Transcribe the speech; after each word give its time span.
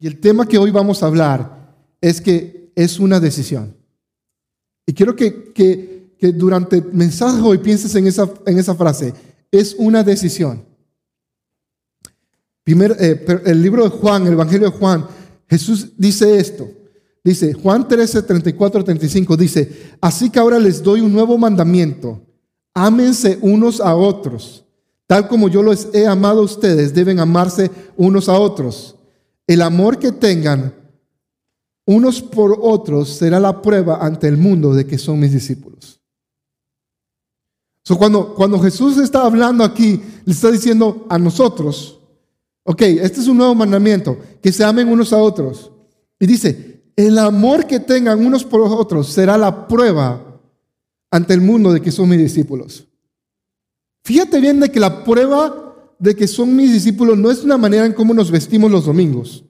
Y 0.00 0.06
el 0.06 0.18
tema 0.18 0.48
que 0.48 0.56
hoy 0.56 0.70
vamos 0.70 1.02
a 1.02 1.06
hablar 1.06 1.76
es 2.00 2.22
que 2.22 2.72
es 2.74 2.98
una 2.98 3.20
decisión. 3.20 3.76
Y 4.86 4.94
quiero 4.94 5.14
que, 5.14 5.52
que, 5.52 6.32
durante 6.32 6.78
el 6.78 6.92
mensaje 6.92 7.40
hoy 7.42 7.58
pienses 7.58 7.94
en 7.94 8.06
esa, 8.06 8.28
en 8.46 8.58
esa 8.58 8.74
frase. 8.74 9.12
Es 9.50 9.76
una 9.78 10.02
decisión. 10.02 10.64
Primer, 12.64 12.96
eh, 12.98 13.24
el 13.44 13.62
libro 13.62 13.84
de 13.84 13.90
Juan, 13.90 14.26
el 14.26 14.32
Evangelio 14.32 14.70
de 14.70 14.76
Juan, 14.76 15.06
Jesús 15.48 15.92
dice 15.98 16.38
esto. 16.38 16.70
Dice, 17.22 17.52
Juan 17.52 17.86
13, 17.86 18.22
34, 18.22 18.82
35, 18.82 19.36
dice, 19.36 19.96
así 20.00 20.30
que 20.30 20.38
ahora 20.38 20.58
les 20.58 20.82
doy 20.82 21.02
un 21.02 21.12
nuevo 21.12 21.36
mandamiento. 21.36 22.22
Ámense 22.72 23.38
unos 23.42 23.80
a 23.80 23.94
otros. 23.94 24.64
Tal 25.06 25.28
como 25.28 25.48
yo 25.48 25.62
los 25.62 25.88
he 25.92 26.06
amado 26.06 26.40
a 26.40 26.44
ustedes, 26.44 26.94
deben 26.94 27.18
amarse 27.18 27.70
unos 27.96 28.28
a 28.30 28.38
otros. 28.38 28.96
El 29.50 29.62
amor 29.62 29.98
que 29.98 30.12
tengan 30.12 30.72
unos 31.84 32.22
por 32.22 32.56
otros 32.60 33.08
será 33.08 33.40
la 33.40 33.60
prueba 33.60 33.98
ante 34.00 34.28
el 34.28 34.36
mundo 34.36 34.72
de 34.72 34.86
que 34.86 34.96
son 34.96 35.18
mis 35.18 35.32
discípulos. 35.32 36.00
cuando, 37.98 38.32
cuando 38.36 38.60
Jesús 38.60 38.96
está 38.96 39.24
hablando 39.24 39.64
aquí, 39.64 40.00
le 40.24 40.32
está 40.32 40.52
diciendo 40.52 41.04
a 41.10 41.18
nosotros, 41.18 41.98
ok, 42.62 42.80
este 42.80 43.22
es 43.22 43.26
un 43.26 43.38
nuevo 43.38 43.56
mandamiento, 43.56 44.16
que 44.40 44.52
se 44.52 44.62
amen 44.62 44.86
unos 44.86 45.12
a 45.12 45.16
otros. 45.16 45.72
Y 46.20 46.26
dice, 46.28 46.84
el 46.94 47.18
amor 47.18 47.66
que 47.66 47.80
tengan 47.80 48.24
unos 48.24 48.44
por 48.44 48.60
otros 48.60 49.08
será 49.08 49.36
la 49.36 49.66
prueba 49.66 50.40
ante 51.10 51.34
el 51.34 51.40
mundo 51.40 51.72
de 51.72 51.82
que 51.82 51.90
son 51.90 52.08
mis 52.08 52.20
discípulos. 52.20 52.86
Fíjate 54.04 54.38
bien 54.40 54.60
de 54.60 54.70
que 54.70 54.78
la 54.78 55.02
prueba 55.02 55.69
de 56.00 56.16
que 56.16 56.26
son 56.26 56.56
mis 56.56 56.72
discípulos 56.72 57.16
no 57.16 57.30
es 57.30 57.44
una 57.44 57.56
manera 57.56 57.86
en 57.86 57.92
cómo 57.92 58.12
nos 58.12 58.30
vestimos 58.30 58.70
los 58.70 58.86
domingos. 58.86 59.44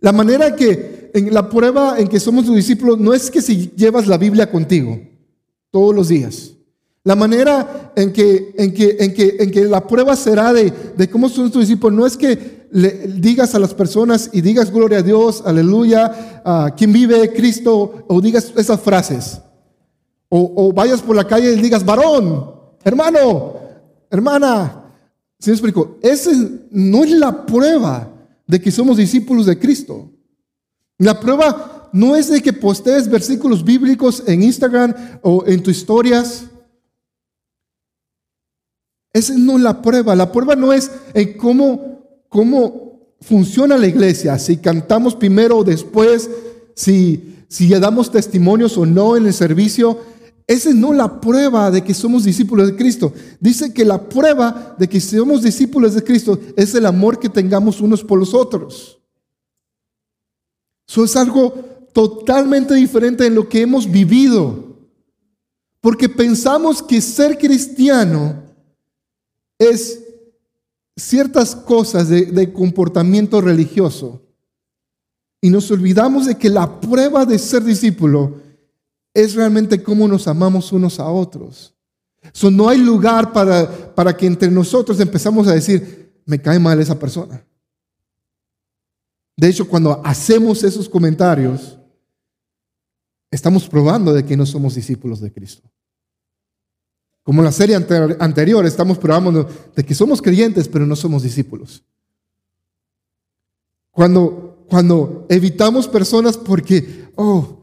La 0.00 0.12
manera 0.12 0.56
que, 0.56 1.10
en 1.12 1.34
la 1.34 1.48
prueba 1.48 1.98
en 1.98 2.08
que 2.08 2.20
somos 2.20 2.46
tus 2.46 2.56
discípulos 2.56 2.98
no 2.98 3.12
es 3.12 3.30
que 3.30 3.42
si 3.42 3.70
llevas 3.76 4.06
la 4.06 4.16
Biblia 4.16 4.50
contigo 4.50 4.98
todos 5.70 5.94
los 5.94 6.08
días. 6.08 6.52
La 7.04 7.16
manera 7.16 7.92
en 7.96 8.12
que, 8.12 8.54
en 8.56 8.72
que, 8.72 8.96
en 9.00 9.14
que, 9.14 9.36
en 9.38 9.50
que 9.50 9.64
la 9.64 9.86
prueba 9.86 10.16
será 10.16 10.52
de, 10.52 10.72
de 10.96 11.10
cómo 11.10 11.28
son 11.28 11.50
tus 11.50 11.62
discípulos 11.62 11.98
no 11.98 12.06
es 12.06 12.16
que 12.16 12.68
le 12.70 12.90
digas 13.16 13.54
a 13.54 13.58
las 13.58 13.74
personas 13.74 14.30
y 14.32 14.40
digas 14.40 14.70
gloria 14.70 14.98
a 14.98 15.02
Dios, 15.02 15.42
aleluya, 15.44 16.42
a 16.44 16.74
quien 16.76 16.92
vive 16.92 17.32
Cristo, 17.32 18.04
o 18.06 18.20
digas 18.20 18.52
esas 18.56 18.80
frases. 18.80 19.40
O, 20.30 20.72
vayas 20.74 21.00
por 21.00 21.16
la 21.16 21.24
calle 21.24 21.52
y 21.52 21.60
digas, 21.60 21.84
varón, 21.84 22.50
hermano, 22.84 23.54
hermana. 24.10 24.84
¿Se 25.38 25.50
me 25.50 25.54
explico? 25.54 25.98
Esa 26.02 26.30
no 26.70 27.04
es 27.04 27.12
la 27.12 27.46
prueba 27.46 28.12
de 28.46 28.60
que 28.60 28.70
somos 28.70 28.96
discípulos 28.96 29.46
de 29.46 29.58
Cristo. 29.58 30.10
La 30.98 31.20
prueba 31.20 31.90
no 31.92 32.16
es 32.16 32.28
de 32.28 32.42
que 32.42 32.52
postees 32.52 33.08
versículos 33.08 33.64
bíblicos 33.64 34.22
en 34.26 34.42
Instagram 34.42 34.94
o 35.22 35.44
en 35.46 35.62
tus 35.62 35.76
historias. 35.76 36.46
Esa 39.12 39.34
no 39.36 39.56
es 39.56 39.62
la 39.62 39.80
prueba. 39.80 40.16
La 40.16 40.32
prueba 40.32 40.56
no 40.56 40.72
es 40.72 40.90
en 41.14 41.36
cómo, 41.36 42.24
cómo 42.28 43.14
funciona 43.20 43.76
la 43.76 43.86
iglesia, 43.86 44.38
si 44.38 44.58
cantamos 44.58 45.14
primero 45.14 45.58
o 45.58 45.64
después, 45.64 46.30
si, 46.74 47.44
si 47.48 47.68
damos 47.68 48.10
testimonios 48.10 48.76
o 48.76 48.86
no 48.86 49.16
en 49.16 49.26
el 49.26 49.34
servicio. 49.34 49.98
Esa 50.48 50.70
es 50.70 50.74
no 50.74 50.94
la 50.94 51.20
prueba 51.20 51.70
de 51.70 51.84
que 51.84 51.92
somos 51.92 52.24
discípulos 52.24 52.68
de 52.68 52.74
Cristo. 52.76 53.12
Dice 53.38 53.74
que 53.74 53.84
la 53.84 54.08
prueba 54.08 54.74
de 54.78 54.88
que 54.88 54.98
somos 54.98 55.42
discípulos 55.42 55.94
de 55.94 56.02
Cristo 56.02 56.40
es 56.56 56.74
el 56.74 56.86
amor 56.86 57.20
que 57.20 57.28
tengamos 57.28 57.82
unos 57.82 58.02
por 58.02 58.18
los 58.18 58.32
otros. 58.32 58.98
Eso 60.88 61.04
es 61.04 61.14
algo 61.16 61.52
totalmente 61.92 62.74
diferente 62.74 63.24
de 63.24 63.30
lo 63.30 63.46
que 63.46 63.60
hemos 63.60 63.90
vivido. 63.90 64.78
Porque 65.82 66.08
pensamos 66.08 66.82
que 66.82 67.02
ser 67.02 67.36
cristiano 67.36 68.42
es 69.58 70.02
ciertas 70.96 71.54
cosas 71.54 72.08
de, 72.08 72.24
de 72.24 72.50
comportamiento 72.54 73.42
religioso. 73.42 74.22
Y 75.42 75.50
nos 75.50 75.70
olvidamos 75.70 76.24
de 76.24 76.38
que 76.38 76.48
la 76.48 76.80
prueba 76.80 77.26
de 77.26 77.38
ser 77.38 77.62
discípulo 77.62 78.47
es 79.14 79.34
realmente 79.34 79.82
cómo 79.82 80.06
nos 80.06 80.28
amamos 80.28 80.72
unos 80.72 81.00
a 81.00 81.08
otros. 81.08 81.74
So, 82.32 82.50
no 82.50 82.68
hay 82.68 82.78
lugar 82.78 83.32
para, 83.32 83.94
para 83.94 84.16
que 84.16 84.26
entre 84.26 84.50
nosotros 84.50 85.00
empezamos 85.00 85.46
a 85.48 85.54
decir, 85.54 86.20
me 86.24 86.40
cae 86.40 86.58
mal 86.58 86.80
esa 86.80 86.98
persona. 86.98 87.44
De 89.36 89.48
hecho, 89.48 89.68
cuando 89.68 90.04
hacemos 90.04 90.62
esos 90.64 90.88
comentarios, 90.88 91.78
estamos 93.30 93.68
probando 93.68 94.12
de 94.12 94.24
que 94.24 94.36
no 94.36 94.44
somos 94.44 94.74
discípulos 94.74 95.20
de 95.20 95.32
Cristo. 95.32 95.68
Como 97.22 97.40
en 97.40 97.44
la 97.44 97.52
serie 97.52 97.76
anterior, 97.76 98.64
estamos 98.66 98.98
probando 98.98 99.48
de 99.76 99.84
que 99.84 99.94
somos 99.94 100.22
creyentes, 100.22 100.66
pero 100.66 100.86
no 100.86 100.96
somos 100.96 101.22
discípulos. 101.22 101.84
Cuando, 103.90 104.64
cuando 104.68 105.26
evitamos 105.28 105.88
personas 105.88 106.36
porque, 106.36 107.10
oh, 107.16 107.57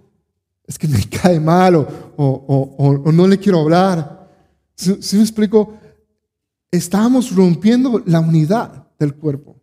es 0.68 0.78
que 0.78 0.88
me 0.88 1.04
cae 1.22 1.40
mal 1.40 1.76
o, 2.18 3.12
no 3.14 3.28
le 3.28 3.38
quiero 3.38 3.62
hablar. 3.62 4.30
Si, 4.76 5.16
me 5.16 5.22
explico? 5.22 5.74
Estamos 6.72 7.34
rompiendo 7.34 8.02
la 8.06 8.20
unidad 8.20 8.88
del 9.00 9.16
cuerpo. 9.16 9.62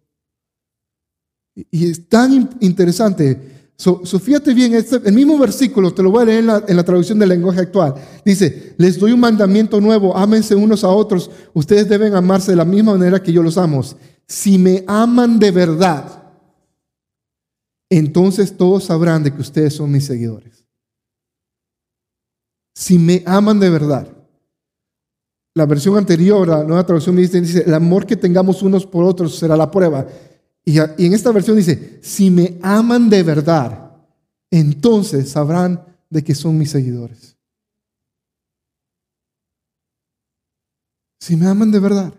Y, 1.54 1.90
es 1.90 2.08
tan 2.08 2.50
interesante. 2.60 3.50
So, 3.76 4.02
bien, 4.54 4.74
este, 4.74 4.96
el 5.04 5.12
mismo 5.12 5.36
versículo, 5.38 5.92
te 5.92 6.02
lo 6.02 6.10
voy 6.12 6.22
a 6.22 6.26
leer 6.26 6.38
en 6.38 6.46
la, 6.46 6.64
en 6.68 6.76
la 6.76 6.84
traducción 6.84 7.18
del 7.18 7.30
lenguaje 7.30 7.60
actual. 7.60 7.94
Dice, 8.24 8.74
les 8.78 8.98
doy 8.98 9.12
un 9.12 9.20
mandamiento 9.20 9.80
nuevo, 9.80 10.16
ámense 10.16 10.54
unos 10.54 10.84
a 10.84 10.88
otros. 10.88 11.30
Ustedes 11.52 11.88
deben 11.88 12.14
amarse 12.14 12.52
de 12.52 12.56
la 12.56 12.64
misma 12.64 12.92
manera 12.92 13.20
que 13.20 13.32
yo 13.32 13.42
los 13.42 13.58
amo. 13.58 13.82
Si 14.28 14.56
me 14.56 14.84
aman 14.86 15.38
de 15.38 15.50
verdad, 15.50 16.22
entonces 17.90 18.56
todos 18.56 18.84
sabrán 18.84 19.24
de 19.24 19.34
que 19.34 19.40
ustedes 19.40 19.74
son 19.74 19.90
mis 19.90 20.06
seguidores 20.06 20.61
si 22.74 22.98
me 22.98 23.22
aman 23.26 23.60
de 23.60 23.70
verdad. 23.70 24.08
La 25.54 25.66
versión 25.66 25.96
anterior, 25.96 26.48
la 26.48 26.64
nueva 26.64 26.86
traducción 26.86 27.16
dice, 27.16 27.40
dice, 27.40 27.64
el 27.66 27.74
amor 27.74 28.06
que 28.06 28.16
tengamos 28.16 28.62
unos 28.62 28.86
por 28.86 29.04
otros 29.04 29.38
será 29.38 29.56
la 29.56 29.70
prueba. 29.70 30.06
Y, 30.64 30.78
en 30.78 31.12
esta 31.12 31.30
versión 31.32 31.56
dice, 31.56 31.98
si 32.02 32.30
me 32.30 32.58
aman 32.62 33.10
de 33.10 33.22
verdad, 33.22 33.92
entonces 34.50 35.30
sabrán 35.30 35.84
de 36.08 36.24
que 36.24 36.34
son 36.34 36.56
mis 36.56 36.70
seguidores. 36.70 37.36
Si 41.20 41.36
me 41.36 41.46
aman 41.46 41.70
de 41.70 41.78
verdad. 41.78 42.14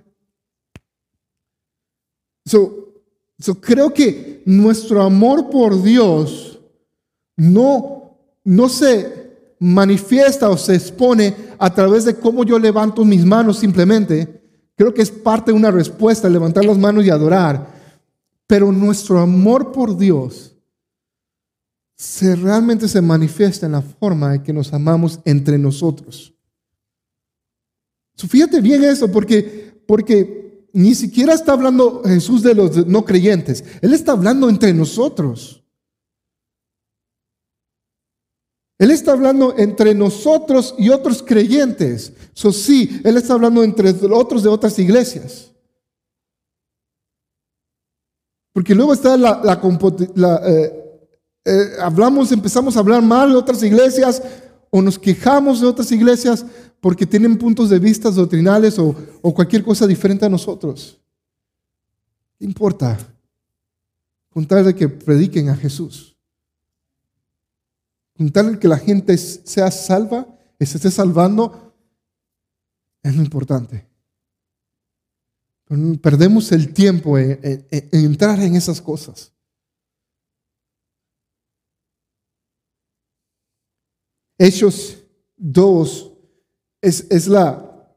So 2.45 3.59
creo 3.59 3.93
que 3.93 4.43
nuestro 4.45 5.01
amor 5.01 5.49
por 5.49 5.81
Dios 5.81 6.59
no, 7.35 8.17
no 8.43 8.69
se 8.69 9.22
manifiesta 9.63 10.49
o 10.49 10.57
se 10.57 10.75
expone 10.75 11.33
a 11.57 11.73
través 11.73 12.03
de 12.03 12.15
cómo 12.15 12.43
yo 12.43 12.59
levanto 12.59 13.05
mis 13.05 13.23
manos 13.23 13.59
simplemente. 13.59 14.41
Creo 14.75 14.93
que 14.93 15.01
es 15.01 15.09
parte 15.09 15.51
de 15.51 15.57
una 15.57 15.71
respuesta, 15.71 16.27
levantar 16.27 16.65
las 16.65 16.77
manos 16.77 17.05
y 17.05 17.09
adorar. 17.09 17.65
Pero 18.45 18.73
nuestro 18.73 19.19
amor 19.19 19.71
por 19.71 19.97
Dios 19.97 20.53
se 21.95 22.35
realmente 22.35 22.89
se 22.89 23.01
manifiesta 23.01 23.65
en 23.65 23.71
la 23.71 23.81
forma 23.81 24.35
en 24.35 24.43
que 24.43 24.51
nos 24.51 24.73
amamos 24.73 25.21
entre 25.23 25.57
nosotros. 25.57 26.33
fíjate 28.17 28.59
bien 28.59 28.83
eso, 28.83 29.09
porque, 29.09 29.81
porque 29.87 30.67
ni 30.73 30.93
siquiera 30.93 31.33
está 31.33 31.53
hablando 31.53 32.01
Jesús 32.03 32.43
de 32.43 32.53
los 32.53 32.85
no 32.85 33.05
creyentes. 33.05 33.63
Él 33.81 33.93
está 33.93 34.11
hablando 34.11 34.49
entre 34.49 34.73
nosotros. 34.73 35.62
Él 38.77 38.91
está 38.91 39.11
hablando 39.11 39.55
entre 39.57 39.93
nosotros 39.93 40.75
y 40.77 40.89
otros 40.89 41.21
creyentes. 41.21 42.13
So, 42.33 42.51
sí, 42.51 43.01
Él 43.03 43.17
está 43.17 43.33
hablando 43.33 43.63
entre 43.63 43.91
otros 44.11 44.43
de 44.43 44.49
otras 44.49 44.77
iglesias. 44.79 45.51
Porque 48.51 48.75
luego 48.75 48.93
está 48.93 49.17
la, 49.17 49.41
eh, 50.45 51.09
eh, 51.45 51.69
hablamos, 51.81 52.31
empezamos 52.31 52.75
a 52.75 52.79
hablar 52.79 53.01
mal 53.01 53.31
de 53.31 53.37
otras 53.37 53.63
iglesias 53.63 54.21
o 54.69 54.81
nos 54.81 54.99
quejamos 54.99 55.59
de 55.59 55.67
otras 55.67 55.91
iglesias 55.91 56.45
porque 56.79 57.05
tienen 57.05 57.37
puntos 57.37 57.69
de 57.69 57.79
vista 57.79 58.11
doctrinales 58.11 58.77
o, 58.77 58.95
o 59.21 59.33
cualquier 59.33 59.63
cosa 59.63 59.87
diferente 59.87 60.25
a 60.25 60.29
nosotros. 60.29 60.99
¿Qué 62.37 62.45
importa? 62.45 62.97
Contar 64.29 64.63
de 64.63 64.75
que 64.75 64.89
prediquen 64.89 65.49
a 65.49 65.55
Jesús. 65.55 66.12
Con 68.17 68.31
tal 68.31 68.59
que 68.59 68.67
la 68.67 68.77
gente 68.77 69.17
sea 69.17 69.71
salva 69.71 70.27
y 70.59 70.65
se 70.65 70.77
esté 70.77 70.91
salvando, 70.91 71.73
es 73.01 73.15
lo 73.15 73.23
importante. 73.23 73.87
Perdemos 76.01 76.51
el 76.51 76.73
tiempo 76.73 77.17
en, 77.17 77.65
entrar 77.91 78.39
en 78.39 78.55
esas 78.55 78.81
cosas. 78.81 79.33
Hechos 84.37 85.03
2 85.37 86.11
es, 86.81 87.07
es, 87.09 87.27
la, 87.27 87.87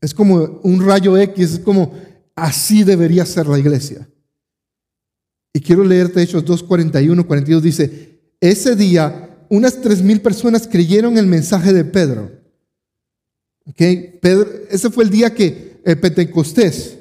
es 0.00 0.12
como 0.12 0.36
un 0.62 0.84
rayo 0.84 1.16
X, 1.16 1.52
es 1.52 1.58
como 1.60 1.94
así 2.34 2.82
debería 2.82 3.24
ser 3.24 3.46
la 3.46 3.58
iglesia. 3.58 4.08
Y 5.52 5.60
quiero 5.60 5.84
leerte 5.84 6.20
Hechos 6.20 6.44
2, 6.44 6.64
41, 6.64 7.26
42, 7.26 7.62
dice, 7.62 8.13
ese 8.40 8.76
día 8.76 9.30
unas 9.48 9.80
tres 9.80 10.02
mil 10.02 10.20
personas 10.20 10.66
creyeron 10.66 11.16
el 11.18 11.26
mensaje 11.26 11.72
de 11.72 11.84
Pedro. 11.84 12.30
Okay? 13.66 14.18
Pedro 14.20 14.48
ese 14.70 14.90
fue 14.90 15.04
el 15.04 15.10
día 15.10 15.34
que 15.34 15.80
el 15.84 15.98
Pentecostés, 15.98 16.98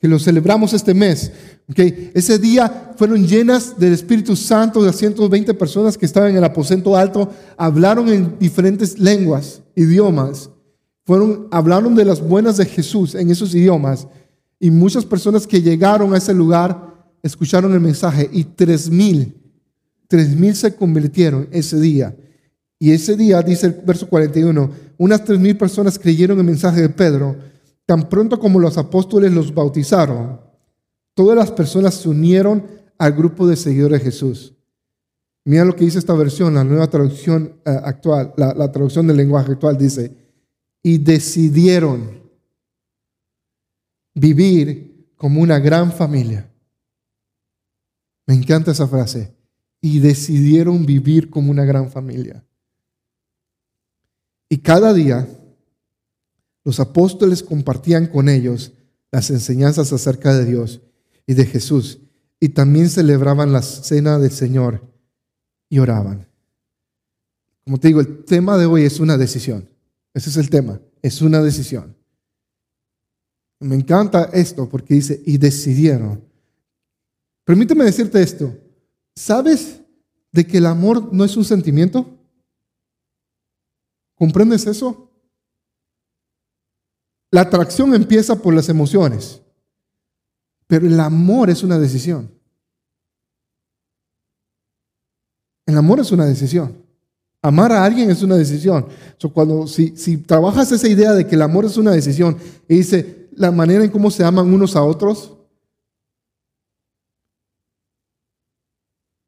que 0.00 0.08
lo 0.08 0.18
celebramos 0.18 0.72
este 0.72 0.94
mes. 0.94 1.30
Okay? 1.70 2.10
Ese 2.14 2.38
día 2.38 2.92
fueron 2.96 3.26
llenas 3.26 3.78
del 3.78 3.92
Espíritu 3.92 4.36
Santo 4.36 4.82
de 4.82 4.92
120 4.92 5.54
personas 5.54 5.98
que 5.98 6.06
estaban 6.06 6.30
en 6.30 6.36
el 6.36 6.44
aposento 6.44 6.96
alto, 6.96 7.30
hablaron 7.56 8.08
en 8.08 8.38
diferentes 8.38 8.98
lenguas, 8.98 9.62
idiomas. 9.74 10.50
Fueron, 11.06 11.48
hablaron 11.50 11.94
de 11.94 12.04
las 12.06 12.20
buenas 12.20 12.56
de 12.56 12.64
Jesús 12.64 13.14
en 13.14 13.30
esos 13.30 13.54
idiomas. 13.54 14.06
Y 14.58 14.70
muchas 14.70 15.04
personas 15.04 15.46
que 15.46 15.60
llegaron 15.60 16.14
a 16.14 16.18
ese 16.18 16.32
lugar 16.32 16.94
escucharon 17.22 17.72
el 17.74 17.80
mensaje 17.80 18.28
y 18.32 18.44
tres 18.44 18.88
mil, 18.90 19.43
tres 20.14 20.36
mil 20.36 20.54
se 20.54 20.76
convirtieron 20.76 21.48
ese 21.50 21.80
día. 21.80 22.14
Y 22.78 22.92
ese 22.92 23.16
día, 23.16 23.42
dice 23.42 23.66
el 23.66 23.72
verso 23.72 24.08
41, 24.08 24.70
unas 24.96 25.24
tres 25.24 25.40
mil 25.40 25.56
personas 25.56 25.98
creyeron 25.98 26.38
el 26.38 26.44
mensaje 26.44 26.82
de 26.82 26.88
Pedro. 26.88 27.34
Tan 27.84 28.08
pronto 28.08 28.38
como 28.38 28.60
los 28.60 28.78
apóstoles 28.78 29.32
los 29.32 29.52
bautizaron, 29.52 30.40
todas 31.14 31.36
las 31.36 31.50
personas 31.50 31.94
se 31.94 32.08
unieron 32.08 32.64
al 32.96 33.12
grupo 33.14 33.48
de 33.48 33.56
seguidores 33.56 33.98
de 33.98 34.04
Jesús. 34.04 34.54
Mira 35.44 35.64
lo 35.64 35.74
que 35.74 35.84
dice 35.84 35.98
esta 35.98 36.14
versión, 36.14 36.54
la 36.54 36.62
nueva 36.62 36.86
traducción 36.86 37.56
eh, 37.64 37.76
actual, 37.82 38.32
la, 38.36 38.54
la 38.54 38.70
traducción 38.70 39.08
del 39.08 39.16
lenguaje 39.16 39.50
actual 39.50 39.76
dice, 39.76 40.12
y 40.80 40.98
decidieron 40.98 42.22
vivir 44.14 45.10
como 45.16 45.40
una 45.40 45.58
gran 45.58 45.90
familia. 45.90 46.48
Me 48.28 48.34
encanta 48.34 48.70
esa 48.70 48.86
frase. 48.86 49.34
Y 49.84 49.98
decidieron 49.98 50.86
vivir 50.86 51.28
como 51.28 51.50
una 51.50 51.66
gran 51.66 51.90
familia. 51.90 52.42
Y 54.48 54.56
cada 54.56 54.94
día 54.94 55.28
los 56.64 56.80
apóstoles 56.80 57.42
compartían 57.42 58.06
con 58.06 58.30
ellos 58.30 58.72
las 59.12 59.28
enseñanzas 59.28 59.92
acerca 59.92 60.34
de 60.34 60.46
Dios 60.46 60.80
y 61.26 61.34
de 61.34 61.44
Jesús. 61.44 61.98
Y 62.40 62.48
también 62.48 62.88
celebraban 62.88 63.52
la 63.52 63.60
cena 63.60 64.18
del 64.18 64.30
Señor 64.30 64.80
y 65.68 65.80
oraban. 65.80 66.26
Como 67.64 67.76
te 67.76 67.88
digo, 67.88 68.00
el 68.00 68.24
tema 68.24 68.56
de 68.56 68.64
hoy 68.64 68.84
es 68.84 69.00
una 69.00 69.18
decisión. 69.18 69.68
Ese 70.14 70.30
es 70.30 70.38
el 70.38 70.48
tema. 70.48 70.80
Es 71.02 71.20
una 71.20 71.42
decisión. 71.42 71.94
Me 73.60 73.74
encanta 73.74 74.30
esto 74.32 74.66
porque 74.66 74.94
dice, 74.94 75.22
y 75.26 75.36
decidieron 75.36 76.22
Permíteme 77.44 77.84
decirte 77.84 78.22
esto. 78.22 78.56
¿Sabes 79.16 79.80
de 80.32 80.46
que 80.46 80.58
el 80.58 80.66
amor 80.66 81.12
no 81.12 81.24
es 81.24 81.36
un 81.36 81.44
sentimiento? 81.44 82.06
¿Comprendes 84.16 84.66
eso? 84.66 85.10
La 87.30 87.42
atracción 87.42 87.94
empieza 87.94 88.36
por 88.36 88.54
las 88.54 88.68
emociones, 88.68 89.40
pero 90.66 90.86
el 90.86 90.98
amor 91.00 91.50
es 91.50 91.62
una 91.62 91.78
decisión. 91.78 92.30
El 95.66 95.76
amor 95.76 96.00
es 96.00 96.12
una 96.12 96.26
decisión. 96.26 96.84
Amar 97.42 97.72
a 97.72 97.84
alguien 97.84 98.10
es 98.10 98.22
una 98.22 98.36
decisión. 98.36 98.86
cuando, 99.32 99.66
si, 99.66 99.96
si 99.96 100.16
trabajas 100.16 100.72
esa 100.72 100.88
idea 100.88 101.12
de 101.12 101.26
que 101.26 101.34
el 101.34 101.42
amor 101.42 101.64
es 101.64 101.76
una 101.76 101.90
decisión 101.90 102.38
y 102.68 102.76
dice 102.76 103.28
la 103.36 103.50
manera 103.50 103.84
en 103.84 103.90
cómo 103.90 104.10
se 104.10 104.24
aman 104.24 104.52
unos 104.52 104.76
a 104.76 104.82
otros, 104.82 105.33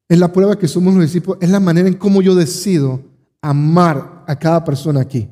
Es 0.08 0.18
la 0.18 0.32
prueba 0.32 0.58
que 0.58 0.68
somos 0.68 0.94
los 0.94 1.02
discípulos, 1.02 1.38
es 1.42 1.50
la 1.50 1.60
manera 1.60 1.88
en 1.88 1.94
cómo 1.94 2.22
yo 2.22 2.34
decido 2.34 3.02
amar 3.40 4.24
a 4.26 4.38
cada 4.38 4.64
persona 4.64 5.00
aquí. 5.00 5.28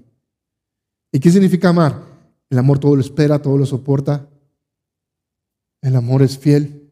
¿Y 1.13 1.21
qué 1.21 1.31
significa 1.31 1.69
amar? 1.69 2.03
El 2.51 2.59
amor 2.59 2.79
todo 2.79 2.97
lo 2.97 3.01
espera, 3.01 3.41
todo 3.41 3.57
lo 3.57 3.67
soporta. 3.67 4.29
El 5.81 5.95
amor 5.97 6.23
es 6.23 6.37
fiel. 6.37 6.91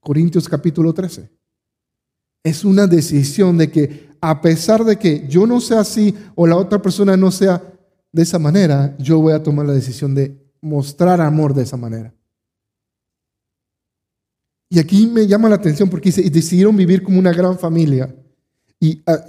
Corintios 0.00 0.48
capítulo 0.48 0.92
13. 0.92 1.30
Es 2.42 2.64
una 2.64 2.86
decisión 2.86 3.58
de 3.58 3.70
que 3.70 4.08
a 4.20 4.40
pesar 4.40 4.84
de 4.84 4.96
que 4.96 5.28
yo 5.28 5.46
no 5.46 5.60
sea 5.60 5.80
así 5.80 6.14
o 6.34 6.46
la 6.46 6.56
otra 6.56 6.80
persona 6.80 7.16
no 7.16 7.30
sea 7.30 7.62
de 8.10 8.22
esa 8.22 8.38
manera, 8.38 8.96
yo 8.98 9.20
voy 9.20 9.32
a 9.32 9.42
tomar 9.42 9.66
la 9.66 9.72
decisión 9.72 10.14
de 10.14 10.36
mostrar 10.60 11.20
amor 11.20 11.54
de 11.54 11.62
esa 11.62 11.76
manera. 11.76 12.12
Y 14.68 14.78
aquí 14.78 15.06
me 15.06 15.26
llama 15.26 15.48
la 15.48 15.56
atención 15.56 15.88
porque 15.88 16.10
dice, 16.10 16.20
y 16.20 16.30
decidieron 16.30 16.76
vivir 16.76 17.02
como 17.02 17.18
una 17.18 17.32
gran 17.32 17.58
familia. 17.58 18.14
Y, 18.78 19.02
ah, 19.06 19.24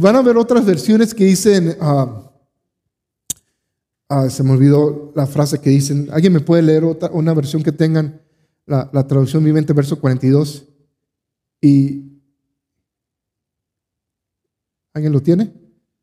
van 0.00 0.16
a 0.16 0.22
ver 0.22 0.36
otras 0.36 0.64
versiones 0.64 1.14
que 1.14 1.24
dicen, 1.24 1.76
ah, 1.80 2.32
ah, 4.08 4.30
se 4.30 4.42
me 4.42 4.52
olvidó 4.52 5.12
la 5.14 5.26
frase 5.26 5.60
que 5.60 5.70
dicen, 5.70 6.08
¿alguien 6.12 6.32
me 6.32 6.40
puede 6.40 6.62
leer 6.62 6.84
una 6.84 7.34
versión 7.34 7.62
que 7.62 7.72
tengan 7.72 8.20
la, 8.66 8.90
la 8.92 9.06
traducción 9.06 9.44
viviente, 9.44 9.72
verso 9.72 10.00
42? 10.00 10.66
Y, 11.60 12.10
¿Alguien 14.92 15.12
lo 15.12 15.22
tiene? 15.22 15.52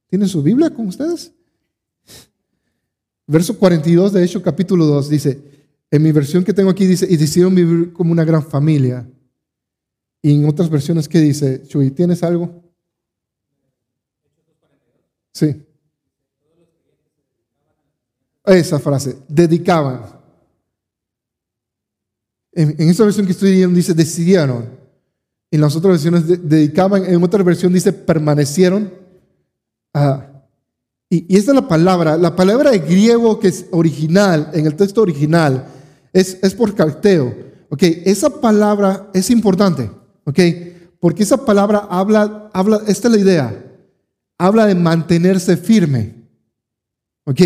¿Tienen 0.07 0.27
su 0.27 0.41
Biblia 0.41 0.69
con 0.69 0.87
ustedes? 0.87 1.33
Verso 3.25 3.57
42 3.57 4.13
de 4.13 4.23
hecho 4.23 4.41
capítulo 4.41 4.85
2 4.85 5.09
dice, 5.09 5.56
en 5.89 6.03
mi 6.03 6.11
versión 6.11 6.43
que 6.43 6.53
tengo 6.53 6.69
aquí 6.69 6.85
dice, 6.85 7.07
y 7.09 7.15
decidieron 7.17 7.55
vivir 7.55 7.93
como 7.93 8.11
una 8.11 8.25
gran 8.25 8.43
familia. 8.43 9.07
Y 10.21 10.35
en 10.35 10.47
otras 10.47 10.69
versiones, 10.69 11.07
¿qué 11.07 11.19
dice? 11.19 11.63
Chuy, 11.67 11.91
¿tienes 11.91 12.21
algo? 12.23 12.63
Sí. 15.33 15.63
Esa 18.45 18.79
frase, 18.79 19.17
dedicaban. 19.27 20.01
En, 22.51 22.89
esa 22.89 23.03
versión 23.03 23.25
que 23.25 23.31
estoy 23.31 23.51
leyendo 23.51 23.75
dice, 23.75 23.93
decidieron. 23.93 24.69
En 25.51 25.61
las 25.61 25.75
otras 25.75 25.93
versiones 25.93 26.49
dedicaban, 26.49 27.05
en 27.05 27.23
otra 27.23 27.43
versión 27.43 27.71
dice, 27.71 27.93
permanecieron. 27.93 28.91
y, 31.09 31.33
y 31.33 31.37
esta 31.37 31.51
es 31.51 31.55
la 31.55 31.67
palabra, 31.67 32.17
la 32.17 32.35
palabra 32.35 32.71
de 32.71 32.79
griego 32.79 33.39
que 33.39 33.47
es 33.47 33.65
original, 33.71 34.49
en 34.53 34.65
el 34.65 34.75
texto 34.75 35.01
original, 35.01 35.67
es, 36.19 36.53
por 36.55 36.73
carteo. 36.73 37.35
Ok, 37.69 37.83
esa 38.05 38.29
palabra 38.29 39.09
es 39.13 39.29
importante. 39.29 39.89
Ok, 40.23 40.39
porque 40.99 41.23
esa 41.23 41.45
palabra 41.45 41.87
habla, 41.89 42.49
habla, 42.53 42.81
esta 42.87 43.07
es 43.07 43.13
la 43.13 43.19
idea, 43.19 43.65
habla 44.37 44.65
de 44.65 44.75
mantenerse 44.75 45.55
firme. 45.57 46.15
Ok, 47.25 47.41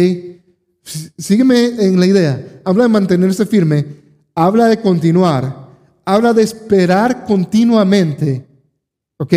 sígueme 1.17 1.65
en 1.85 1.99
la 1.99 2.05
idea, 2.05 2.61
habla 2.63 2.83
de 2.83 2.89
mantenerse 2.89 3.45
firme, 3.45 3.85
habla 4.35 4.67
de 4.67 4.79
continuar, 4.79 5.69
habla 6.05 6.33
de 6.33 6.43
esperar 6.43 7.25
continuamente. 7.25 8.47
Ok, 9.17 9.33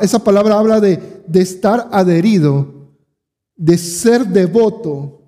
esa 0.00 0.18
palabra 0.24 0.58
habla 0.58 0.80
de, 0.80 1.00
de 1.26 1.40
estar 1.40 1.88
adherido, 1.92 2.92
de 3.56 3.76
ser 3.76 4.26
devoto, 4.26 5.20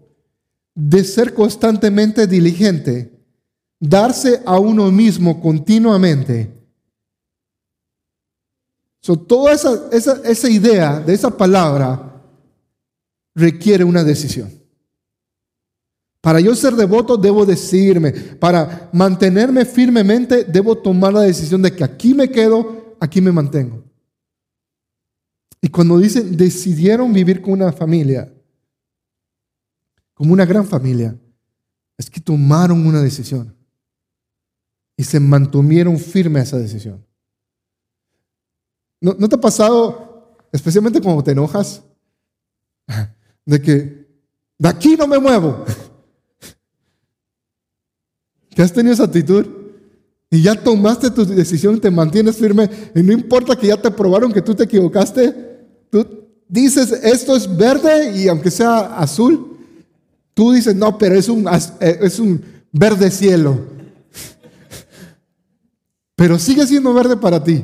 de 0.75 1.05
ser 1.05 1.35
constantemente 1.35 2.27
diligente 2.27 3.16
darse 3.79 4.43
a 4.45 4.59
uno 4.59 4.91
mismo 4.91 5.41
continuamente. 5.41 6.53
So, 9.01 9.17
toda 9.17 9.53
esa, 9.53 9.89
esa, 9.93 10.21
esa 10.25 10.51
idea 10.51 11.01
de 11.01 11.15
esa 11.15 11.31
palabra 11.31 12.23
requiere 13.35 13.85
una 13.85 14.03
decisión. 14.03 14.51
Para 16.21 16.41
yo 16.41 16.57
ser 16.57 16.75
devoto 16.75 17.17
debo 17.17 17.47
decidirme. 17.47 18.11
Para 18.11 18.91
mantenerme 18.93 19.65
firmemente 19.65 20.43
debo 20.43 20.77
tomar 20.77 21.13
la 21.13 21.21
decisión 21.21 21.63
de 21.63 21.73
que 21.73 21.85
aquí 21.85 22.15
me 22.15 22.29
quedo, 22.29 22.97
aquí 22.99 23.21
me 23.21 23.31
mantengo. 23.31 23.85
Y 25.61 25.69
cuando 25.69 25.99
dicen 25.99 26.37
decidieron 26.37 27.13
vivir 27.13 27.41
con 27.41 27.53
una 27.53 27.73
familia, 27.73 28.33
como 30.15 30.33
una 30.33 30.45
gran 30.45 30.67
familia, 30.67 31.17
es 31.97 32.11
que 32.11 32.21
tomaron 32.21 32.85
una 32.85 33.01
decisión 33.01 33.56
y 34.97 35.05
se 35.05 35.21
mantuvieron 35.21 35.99
firmes 35.99 36.43
a 36.43 36.47
esa 36.47 36.59
decisión. 36.59 37.05
¿No, 39.01 39.29
te 39.29 39.37
ha 39.37 39.41
pasado, 39.41 40.37
especialmente 40.51 41.01
cuando 41.01 41.23
te 41.23 41.33
enojas, 41.33 41.83
de 43.45 43.61
que 43.61 44.07
de 44.59 44.69
aquí 44.69 44.97
no 44.97 45.07
me 45.07 45.19
muevo? 45.19 45.65
que 48.51 48.63
has 48.63 48.73
tenido 48.73 48.95
esa 48.95 49.05
actitud 49.05 49.47
y 50.31 50.43
ya 50.43 50.55
tomaste 50.55 51.11
tu 51.11 51.27
decisión, 51.27 51.79
te 51.79 51.91
mantienes 51.91 52.37
firme 52.37 52.69
y 52.95 53.03
no 53.03 53.13
importa 53.13 53.55
que 53.55 53.69
ya 53.69 53.81
te 53.81 53.91
probaron 53.91 54.33
que 54.33 54.43
tú 54.43 54.55
te 54.55 54.65
equivocaste, 54.65 55.61
tú 55.91 56.27
dices 56.49 56.91
esto 56.91 57.37
es 57.37 57.55
verde 57.55 58.19
y 58.19 58.29
aunque 58.29 58.51
sea 58.51 58.97
azul, 58.97 59.59
tú 60.33 60.53
dices 60.53 60.75
no, 60.75 60.97
pero 60.97 61.15
es 61.15 61.29
un, 61.29 61.47
eh, 61.81 61.99
es 62.01 62.19
un 62.19 62.43
verde 62.73 63.11
cielo. 63.11 63.76
Pero 66.17 66.39
sigue 66.39 66.67
siendo 66.67 66.93
verde 66.95 67.17
para 67.17 67.45
ti. 67.45 67.63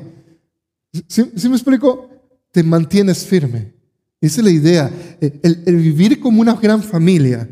¿Sí, 1.09 1.25
me 1.49 1.57
explico? 1.57 2.11
Te 2.51 2.63
mantienes 2.63 3.27
firme. 3.27 3.73
Esa 4.21 4.41
es 4.41 4.45
la 4.45 4.51
idea. 4.51 4.91
El, 5.21 5.63
el, 5.67 5.77
vivir 5.77 6.21
como 6.21 6.41
una 6.41 6.55
gran 6.55 6.83
familia, 6.83 7.49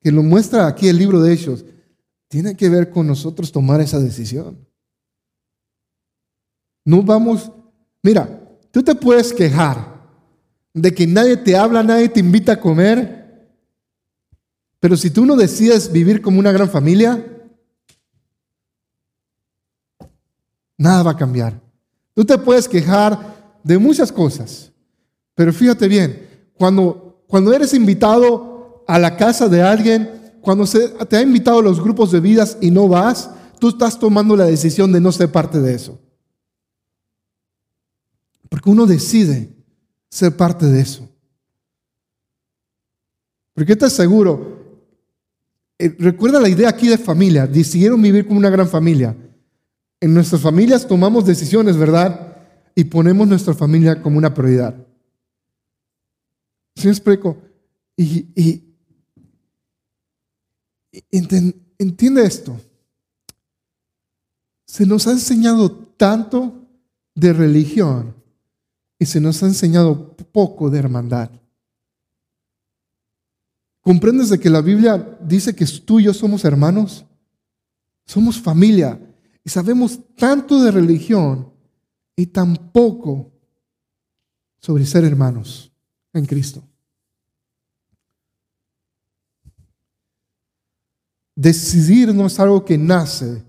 que 0.00 0.10
lo 0.10 0.22
muestra 0.22 0.66
aquí 0.66 0.88
el 0.88 0.98
libro 0.98 1.20
de 1.20 1.32
Hechos, 1.32 1.64
tiene 2.28 2.56
que 2.56 2.68
ver 2.68 2.90
con 2.90 3.06
nosotros 3.06 3.52
tomar 3.52 3.80
esa 3.80 4.00
decisión. 4.00 4.58
No 6.84 7.02
vamos, 7.02 7.52
mira, 8.02 8.40
tú 8.72 8.82
te 8.82 8.94
puedes 8.94 9.32
quejar 9.32 9.92
de 10.74 10.92
que 10.92 11.06
nadie 11.06 11.36
te 11.36 11.56
habla, 11.56 11.82
nadie 11.82 12.08
te 12.08 12.20
invita 12.20 12.52
a 12.52 12.60
comer, 12.60 13.22
pero 14.80 14.96
si 14.96 15.10
tú 15.10 15.24
no 15.24 15.36
decides 15.36 15.92
vivir 15.92 16.20
como 16.20 16.40
una 16.40 16.50
gran 16.50 16.68
familia, 16.68 17.31
nada 20.82 21.02
va 21.02 21.10
a 21.12 21.16
cambiar. 21.16 21.60
Tú 22.14 22.24
te 22.24 22.36
puedes 22.36 22.68
quejar 22.68 23.58
de 23.62 23.78
muchas 23.78 24.12
cosas, 24.12 24.72
pero 25.34 25.52
fíjate 25.52 25.88
bien, 25.88 26.28
cuando, 26.54 27.24
cuando 27.26 27.52
eres 27.52 27.72
invitado 27.72 28.84
a 28.86 28.98
la 28.98 29.16
casa 29.16 29.48
de 29.48 29.62
alguien, 29.62 30.10
cuando 30.40 30.66
se 30.66 30.88
te 30.88 31.16
ha 31.16 31.22
invitado 31.22 31.60
a 31.60 31.62
los 31.62 31.80
grupos 31.80 32.10
de 32.10 32.20
vidas 32.20 32.58
y 32.60 32.70
no 32.70 32.88
vas, 32.88 33.30
tú 33.58 33.68
estás 33.68 33.98
tomando 33.98 34.36
la 34.36 34.44
decisión 34.44 34.92
de 34.92 35.00
no 35.00 35.12
ser 35.12 35.30
parte 35.30 35.60
de 35.60 35.74
eso. 35.74 35.98
Porque 38.48 38.68
uno 38.68 38.84
decide 38.86 39.54
ser 40.10 40.36
parte 40.36 40.66
de 40.66 40.80
eso. 40.80 41.08
Porque 43.54 43.76
te 43.76 43.86
aseguro, 43.86 44.62
eh, 45.78 45.94
recuerda 45.98 46.40
la 46.40 46.48
idea 46.48 46.68
aquí 46.68 46.88
de 46.88 46.98
familia, 46.98 47.46
decidieron 47.46 48.02
vivir 48.02 48.26
como 48.26 48.38
una 48.38 48.50
gran 48.50 48.68
familia. 48.68 49.16
En 50.02 50.12
nuestras 50.12 50.40
familias 50.42 50.84
tomamos 50.84 51.24
decisiones, 51.24 51.76
¿verdad? 51.76 52.36
Y 52.74 52.82
ponemos 52.82 53.28
nuestra 53.28 53.54
familia 53.54 54.02
como 54.02 54.18
una 54.18 54.34
prioridad. 54.34 54.74
¿Sí 56.74 56.88
me 56.88 56.90
explico? 56.90 57.38
Y, 57.96 58.64
Entiende 61.78 62.24
esto. 62.24 62.60
Se 64.66 64.84
nos 64.84 65.06
ha 65.06 65.12
enseñado 65.12 65.70
tanto 65.70 66.66
de 67.14 67.32
religión 67.32 68.16
y 68.98 69.06
se 69.06 69.20
nos 69.20 69.40
ha 69.44 69.46
enseñado 69.46 70.16
poco 70.32 70.68
de 70.68 70.80
hermandad. 70.80 71.30
¿Comprendes 73.82 74.30
de 74.30 74.40
que 74.40 74.50
la 74.50 74.62
Biblia 74.62 75.16
dice 75.20 75.54
que 75.54 75.64
tú 75.64 76.00
y 76.00 76.04
yo 76.04 76.12
somos 76.12 76.44
hermanos? 76.44 77.04
Somos 78.04 78.40
familia 78.40 78.98
y 79.44 79.50
sabemos 79.50 79.98
tanto 80.16 80.62
de 80.62 80.70
religión 80.70 81.52
y 82.16 82.26
tan 82.26 82.54
poco 82.72 83.32
sobre 84.60 84.86
ser 84.86 85.04
hermanos 85.04 85.72
en 86.12 86.26
Cristo. 86.26 86.62
Decidir 91.34 92.14
no 92.14 92.26
es 92.26 92.38
algo 92.38 92.64
que 92.64 92.78
nace. 92.78 93.44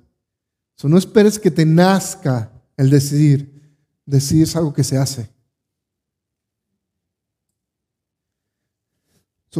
no 0.84 0.98
esperes 0.98 1.38
que 1.38 1.52
te 1.52 1.66
nazca 1.66 2.52
el 2.76 2.90
decidir. 2.90 3.78
Decidir 4.06 4.44
es 4.44 4.56
algo 4.56 4.74
que 4.74 4.84
se 4.84 4.98
hace. 4.98 5.32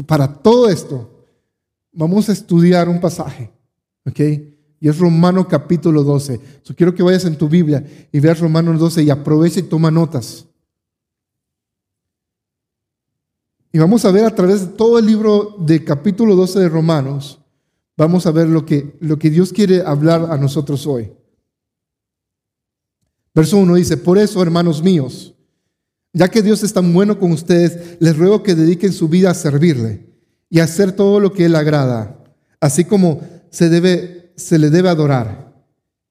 para 0.02 0.42
todo 0.42 0.70
esto, 0.70 1.28
vamos 1.92 2.28
a 2.28 2.34
estudiar 2.34 2.90
un 2.90 3.00
pasaje. 3.00 3.54
¿Ok? 4.06 4.20
Y 4.84 4.90
es 4.90 5.00
Romano 5.00 5.48
capítulo 5.48 6.04
12. 6.04 6.42
quiero 6.76 6.94
que 6.94 7.04
vayas 7.04 7.24
en 7.24 7.38
tu 7.38 7.48
Biblia 7.48 7.86
y 8.12 8.20
veas 8.20 8.42
Romanos 8.42 8.82
12 8.82 9.04
y 9.04 9.10
aprovecha 9.10 9.62
y 9.62 9.64
toma 9.64 9.90
notas. 9.90 10.46
Y 13.72 13.78
vamos 13.80 14.04
a 14.04 14.12
ver 14.12 14.26
a 14.26 14.36
través 14.36 14.60
de 14.60 14.68
todo 14.74 15.00
el 15.00 15.06
libro 15.06 15.56
de 15.58 15.86
capítulo 15.86 16.36
12 16.36 16.60
de 16.60 16.68
Romanos 16.68 17.40
vamos 17.96 18.26
a 18.26 18.32
ver 18.32 18.50
lo 18.50 18.66
que, 18.66 18.98
lo 19.00 19.18
que 19.18 19.30
Dios 19.30 19.54
quiere 19.54 19.82
hablar 19.82 20.28
a 20.30 20.36
nosotros 20.36 20.86
hoy. 20.86 21.14
Verso 23.34 23.56
1 23.60 23.76
dice, 23.76 23.96
por 23.96 24.18
eso, 24.18 24.42
hermanos 24.42 24.84
míos, 24.84 25.34
ya 26.12 26.28
que 26.28 26.42
Dios 26.42 26.62
es 26.62 26.74
tan 26.74 26.92
bueno 26.92 27.18
con 27.18 27.32
ustedes, 27.32 27.96
les 28.02 28.18
ruego 28.18 28.44
que 28.44 28.54
dediquen 28.54 28.92
su 28.92 29.08
vida 29.08 29.32
a 29.32 29.34
servirle 29.34 30.10
y 30.50 30.60
a 30.60 30.66
hacer 30.66 30.92
todo 30.92 31.22
lo 31.22 31.32
que 31.32 31.46
Él 31.46 31.56
agrada, 31.56 32.22
así 32.60 32.84
como 32.84 33.22
se, 33.50 33.70
debe, 33.70 34.23
se 34.36 34.60
le 34.60 34.70
debe 34.70 34.90
adorar. 34.90 35.54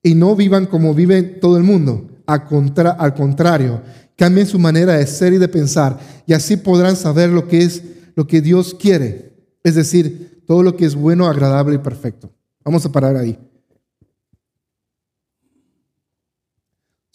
Y 0.03 0.15
no 0.15 0.35
vivan 0.35 0.67
como 0.67 0.95
vive 0.95 1.23
todo 1.23 1.57
el 1.57 1.63
mundo, 1.63 2.09
al 2.27 3.15
contrario, 3.15 3.83
cambien 4.17 4.47
su 4.47 4.59
manera 4.59 4.95
de 4.95 5.07
ser 5.07 5.33
y 5.33 5.39
de 5.39 5.49
pensar, 5.49 5.99
y 6.27 6.33
así 6.33 6.57
podrán 6.57 6.97
saber 6.97 7.31
lo 7.31 7.47
que 7.47 7.63
es 7.63 7.83
lo 8.15 8.27
que 8.27 8.41
Dios 8.41 8.75
quiere, 8.75 9.33
es 9.63 9.75
decir, 9.75 10.43
todo 10.47 10.63
lo 10.63 10.77
que 10.77 10.85
es 10.85 10.95
bueno, 10.95 11.27
agradable 11.27 11.77
y 11.77 11.79
perfecto. 11.79 12.31
Vamos 12.65 12.85
a 12.85 12.93
parar 12.93 13.17
ahí. 13.17 13.39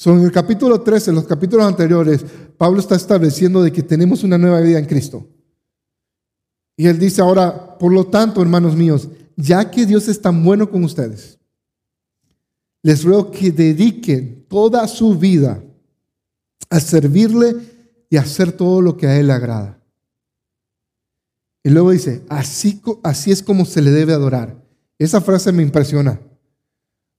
en 0.06 0.22
el 0.22 0.32
capítulo 0.32 0.82
13, 0.82 1.10
en 1.10 1.16
los 1.16 1.26
capítulos 1.26 1.66
anteriores, 1.66 2.24
Pablo 2.58 2.80
está 2.80 2.96
estableciendo 2.96 3.62
de 3.62 3.72
que 3.72 3.84
tenemos 3.84 4.24
una 4.24 4.38
nueva 4.38 4.62
vida 4.62 4.80
en 4.80 4.86
Cristo. 4.86 5.28
Y 6.78 6.88
él 6.88 7.00
dice 7.00 7.22
ahora, 7.22 7.78
por 7.78 7.92
lo 7.92 8.06
tanto, 8.06 8.42
hermanos 8.42 8.76
míos, 8.76 9.10
ya 9.38 9.70
que 9.72 9.86
Dios 9.86 10.10
es 10.10 10.20
tan 10.20 10.44
bueno 10.44 10.70
con 10.70 10.84
ustedes, 10.84 11.40
les 12.82 13.04
ruego 13.04 13.32
que 13.32 13.52
dediquen 13.52 14.46
toda 14.50 14.86
su 14.88 15.18
vida 15.18 15.64
a 16.70 16.80
servirle 16.80 17.56
y 18.10 18.18
hacer 18.18 18.52
todo 18.52 18.82
lo 18.82 18.98
que 18.98 19.08
a 19.08 19.18
Él 19.18 19.28
le 19.28 19.34
agrada. 19.34 19.80
Y 21.64 21.70
luego 21.70 21.92
dice, 21.92 22.24
así, 22.30 22.82
así 23.04 23.32
es 23.32 23.44
como 23.44 23.66
se 23.66 23.82
le 23.82 23.92
debe 23.92 24.14
adorar. 24.14 24.64
Esa 24.98 25.22
frase 25.22 25.52
me 25.52 25.64
impresiona, 25.64 26.20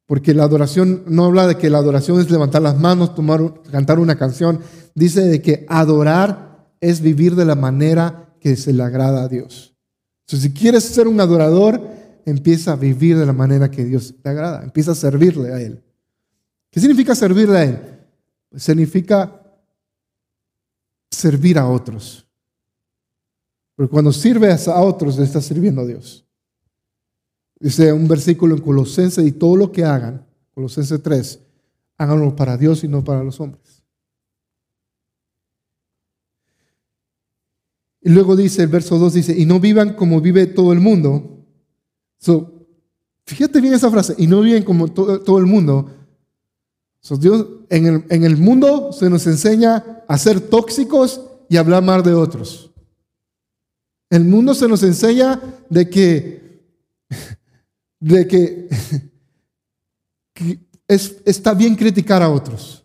porque 0.07 0.35
la 0.35 0.45
adoración 0.45 1.05
no 1.07 1.27
habla 1.27 1.47
de 1.47 1.57
que 1.57 1.71
la 1.71 1.79
adoración 1.79 2.19
es 2.19 2.31
levantar 2.31 2.63
las 2.63 2.79
manos, 2.79 3.15
tomar, 3.15 3.63
cantar 3.71 3.99
una 3.99 4.17
canción. 4.17 4.61
Dice 4.95 5.21
de 5.21 5.43
que 5.43 5.67
adorar 5.69 6.67
es 6.81 7.01
vivir 7.01 7.37
de 7.37 7.45
la 7.45 7.55
manera 7.55 8.35
que 8.41 8.57
se 8.57 8.73
le 8.73 8.83
agrada 8.83 9.23
a 9.23 9.29
Dios. 9.29 9.77
Entonces, 10.27 10.51
si 10.51 10.59
quieres 10.59 10.85
ser 10.85 11.09
un 11.09 11.21
adorador, 11.21 11.81
empieza 12.29 12.73
a 12.73 12.77
vivir 12.77 13.17
de 13.17 13.27
la 13.27 13.33
manera 13.33 13.71
que 13.71 13.85
Dios 13.85 14.15
te 14.23 14.29
agrada, 14.29 14.63
empieza 14.63 14.93
a 14.93 14.95
servirle 14.95 15.53
a 15.53 15.61
Él. 15.61 15.83
¿Qué 16.71 16.81
significa 16.81 17.15
servirle 17.15 17.59
a 17.59 17.65
Él? 17.65 17.81
Pues 18.51 18.63
significa 18.63 19.43
servir 21.11 21.59
a 21.59 21.69
otros. 21.69 22.27
Porque 23.75 23.91
cuando 23.91 24.13
sirves 24.13 24.69
a 24.69 24.81
otros, 24.81 25.19
le 25.19 25.25
estás 25.25 25.45
sirviendo 25.45 25.83
a 25.83 25.87
Dios. 25.87 26.27
Dice 27.61 27.93
un 27.93 28.07
versículo 28.07 28.57
en 28.57 28.63
Colosenses, 28.63 29.27
y 29.27 29.33
todo 29.33 29.57
lo 29.57 29.73
que 29.73 29.85
hagan, 29.85 30.27
Colosenses 30.53 31.03
3, 31.03 31.41
háganlo 31.97 32.35
para 32.37 32.57
Dios 32.57 32.85
y 32.85 32.89
no 32.89 33.03
para 33.03 33.23
los 33.23 33.41
hombres. 33.41 33.83
Y 38.01 38.11
luego 38.11 38.37
dice, 38.37 38.63
el 38.63 38.69
verso 38.69 38.99
2 38.99 39.15
dice, 39.15 39.37
y 39.37 39.45
no 39.45 39.61
vivan 39.61 39.95
como 39.95 40.21
vive 40.21 40.47
todo 40.47 40.73
el 40.73 40.81
mundo. 40.81 41.38
Fíjate 43.25 43.61
bien 43.61 43.75
esa 43.75 43.91
frase, 43.91 44.15
y 44.19 44.27
no 44.27 44.41
viven 44.41 44.65
como 44.65 44.89
todo, 44.89 45.39
el 45.39 45.47
mundo. 45.47 45.91
Dios, 47.19 47.47
en, 47.71 47.87
el, 47.87 48.05
en 48.11 48.25
el 48.25 48.37
mundo 48.37 48.93
se 48.93 49.09
nos 49.09 49.27
enseña 49.27 50.03
a 50.07 50.19
ser 50.19 50.41
tóxicos 50.41 51.23
y 51.49 51.57
hablar 51.57 51.83
mal 51.83 52.03
de 52.03 52.13
otros. 52.13 52.71
El 54.11 54.25
mundo 54.25 54.55
se 54.55 54.69
nos 54.69 54.83
enseña 54.83 55.41
de 55.69 55.89
que, 55.89 56.63
de 58.01 58.27
que, 58.27 58.69
está 60.89 61.55
bien 61.55 61.75
criticar 61.75 62.23
a 62.23 62.31
otros. 62.31 62.85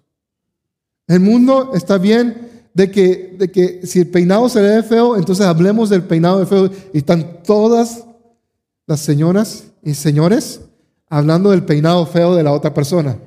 El 1.07 1.21
mundo 1.21 1.71
está 1.73 1.97
bien 1.97 2.49
de 2.73 2.91
que, 2.91 3.35
de 3.37 3.51
que 3.51 3.85
si 3.85 3.99
el 3.99 4.07
peinado 4.07 4.49
se 4.49 4.61
ve 4.61 4.83
feo, 4.83 5.15
entonces 5.15 5.45
hablemos 5.45 5.89
del 5.89 6.03
peinado 6.03 6.39
de 6.39 6.45
feo. 6.45 6.69
Y 6.93 6.97
están 6.97 7.43
todas 7.43 8.05
las 8.85 8.99
señoras 8.99 9.71
y 9.81 9.93
señores 9.93 10.61
hablando 11.09 11.51
del 11.51 11.63
peinado 11.63 12.05
feo 12.05 12.35
de 12.35 12.43
la 12.43 12.51
otra 12.51 12.73
persona. 12.73 13.17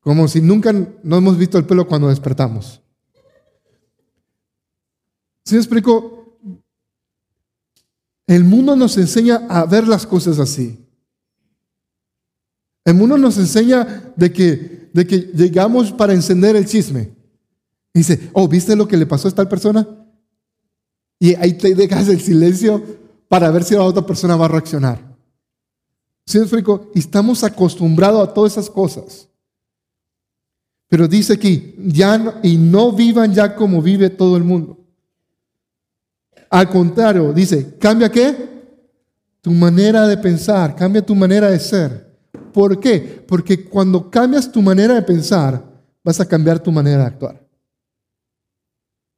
Como 0.00 0.28
si 0.28 0.42
nunca 0.42 0.72
no 0.72 1.16
hemos 1.16 1.38
visto 1.38 1.56
el 1.56 1.64
pelo 1.64 1.86
cuando 1.86 2.08
despertamos. 2.08 2.82
¿Sí 5.44 5.54
me 5.54 5.60
explico? 5.60 6.38
El 8.26 8.44
mundo 8.44 8.76
nos 8.76 8.96
enseña 8.98 9.46
a 9.48 9.64
ver 9.64 9.88
las 9.88 10.06
cosas 10.06 10.38
así. 10.38 10.86
El 12.84 12.94
mundo 12.94 13.16
nos 13.16 13.38
enseña 13.38 14.12
de 14.14 14.30
que, 14.30 14.90
de 14.92 15.06
que 15.06 15.18
llegamos 15.34 15.90
para 15.90 16.12
encender 16.12 16.54
el 16.54 16.66
chisme. 16.66 17.14
dice, 17.94 18.30
oh, 18.34 18.46
¿viste 18.46 18.76
lo 18.76 18.86
que 18.86 18.98
le 18.98 19.06
pasó 19.06 19.28
a 19.28 19.30
tal 19.30 19.48
persona? 19.48 19.88
Y 21.18 21.34
ahí 21.36 21.54
te 21.54 21.74
dejas 21.74 22.08
el 22.08 22.20
silencio 22.20 22.82
para 23.28 23.50
ver 23.50 23.64
si 23.64 23.74
la 23.74 23.82
otra 23.82 24.04
persona 24.04 24.36
va 24.36 24.46
a 24.46 24.48
reaccionar. 24.48 25.14
¿Sí 26.26 26.38
Y 26.94 26.98
estamos 26.98 27.44
acostumbrados 27.44 28.26
a 28.26 28.32
todas 28.32 28.52
esas 28.52 28.70
cosas. 28.70 29.28
Pero 30.88 31.08
dice 31.08 31.34
aquí, 31.34 31.74
ya 31.78 32.40
y 32.42 32.56
no 32.56 32.92
vivan 32.92 33.32
ya 33.32 33.54
como 33.54 33.82
vive 33.82 34.10
todo 34.10 34.36
el 34.36 34.44
mundo. 34.44 34.78
Al 36.50 36.68
contrario, 36.68 37.32
dice, 37.32 37.76
¿cambia 37.78 38.10
qué? 38.10 38.54
Tu 39.40 39.50
manera 39.50 40.06
de 40.06 40.16
pensar, 40.16 40.76
cambia 40.76 41.04
tu 41.04 41.14
manera 41.14 41.50
de 41.50 41.58
ser. 41.58 42.14
¿Por 42.52 42.78
qué? 42.78 43.24
Porque 43.26 43.64
cuando 43.64 44.08
cambias 44.08 44.50
tu 44.50 44.62
manera 44.62 44.94
de 44.94 45.02
pensar, 45.02 45.62
vas 46.02 46.20
a 46.20 46.26
cambiar 46.26 46.60
tu 46.60 46.70
manera 46.70 46.98
de 46.98 47.06
actuar. 47.06 47.43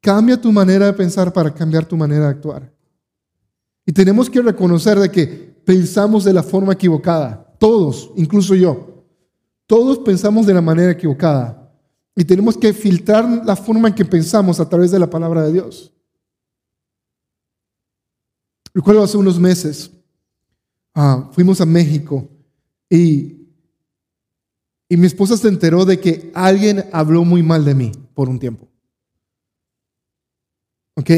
Cambia 0.01 0.41
tu 0.41 0.53
manera 0.53 0.87
de 0.87 0.93
pensar 0.93 1.33
para 1.33 1.53
cambiar 1.53 1.85
tu 1.85 1.97
manera 1.97 2.25
de 2.25 2.31
actuar. 2.31 2.73
Y 3.85 3.93
tenemos 3.93 4.29
que 4.29 4.43
reconocer 4.43 4.99
de 4.99 5.11
que 5.11 5.27
pensamos 5.65 6.25
de 6.25 6.33
la 6.33 6.43
forma 6.43 6.73
equivocada. 6.73 7.55
Todos, 7.59 8.11
incluso 8.17 8.55
yo. 8.55 9.05
Todos 9.67 9.99
pensamos 9.99 10.47
de 10.47 10.55
la 10.55 10.61
manera 10.61 10.93
equivocada. 10.93 11.73
Y 12.15 12.25
tenemos 12.25 12.57
que 12.57 12.73
filtrar 12.73 13.45
la 13.45 13.57
forma 13.57 13.89
en 13.89 13.95
que 13.95 14.05
pensamos 14.05 14.59
a 14.59 14.69
través 14.69 14.91
de 14.91 14.99
la 14.99 15.11
palabra 15.11 15.43
de 15.43 15.53
Dios. 15.53 15.93
Recuerdo 18.73 19.03
hace 19.03 19.17
unos 19.17 19.39
meses, 19.41 19.91
ah, 20.95 21.31
fuimos 21.33 21.61
a 21.61 21.67
México 21.67 22.29
y, 22.91 23.49
y 24.89 24.97
mi 24.97 25.07
esposa 25.07 25.37
se 25.37 25.49
enteró 25.49 25.85
de 25.85 25.99
que 25.99 26.31
alguien 26.35 26.85
habló 26.93 27.25
muy 27.25 27.43
mal 27.43 27.65
de 27.65 27.75
mí 27.75 27.93
por 28.15 28.29
un 28.29 28.39
tiempo. 28.39 28.69
¿Ok? 30.97 31.11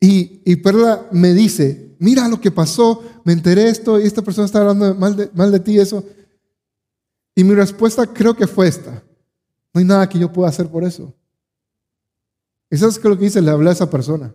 Y, 0.00 0.42
y 0.44 0.56
Perla 0.56 1.06
me 1.10 1.34
dice, 1.34 1.96
mira 1.98 2.28
lo 2.28 2.40
que 2.40 2.50
pasó, 2.50 3.02
me 3.24 3.32
enteré 3.32 3.68
esto 3.68 4.00
y 4.00 4.04
esta 4.04 4.22
persona 4.22 4.46
está 4.46 4.60
hablando 4.60 4.94
mal 4.94 5.16
de, 5.16 5.30
mal 5.34 5.52
de 5.52 5.60
ti, 5.60 5.78
eso. 5.78 6.04
Y 7.34 7.44
mi 7.44 7.54
respuesta 7.54 8.06
creo 8.06 8.34
que 8.34 8.46
fue 8.46 8.68
esta. 8.68 9.02
No 9.72 9.80
hay 9.80 9.84
nada 9.84 10.08
que 10.08 10.18
yo 10.18 10.32
pueda 10.32 10.48
hacer 10.48 10.68
por 10.68 10.84
eso. 10.84 11.14
¿Y 12.70 12.76
sabes 12.76 12.98
qué 12.98 13.08
lo 13.08 13.18
que 13.18 13.24
dice? 13.24 13.42
Le 13.42 13.50
hablé 13.50 13.70
a 13.70 13.72
esa 13.72 13.90
persona. 13.90 14.34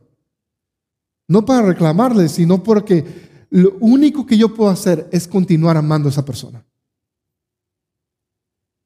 No 1.27 1.45
para 1.45 1.67
reclamarle, 1.67 2.29
sino 2.29 2.63
porque 2.63 3.05
lo 3.49 3.77
único 3.79 4.25
que 4.25 4.37
yo 4.37 4.53
puedo 4.53 4.69
hacer 4.69 5.07
es 5.11 5.27
continuar 5.27 5.77
amando 5.77 6.09
a 6.09 6.11
esa 6.11 6.25
persona. 6.25 6.65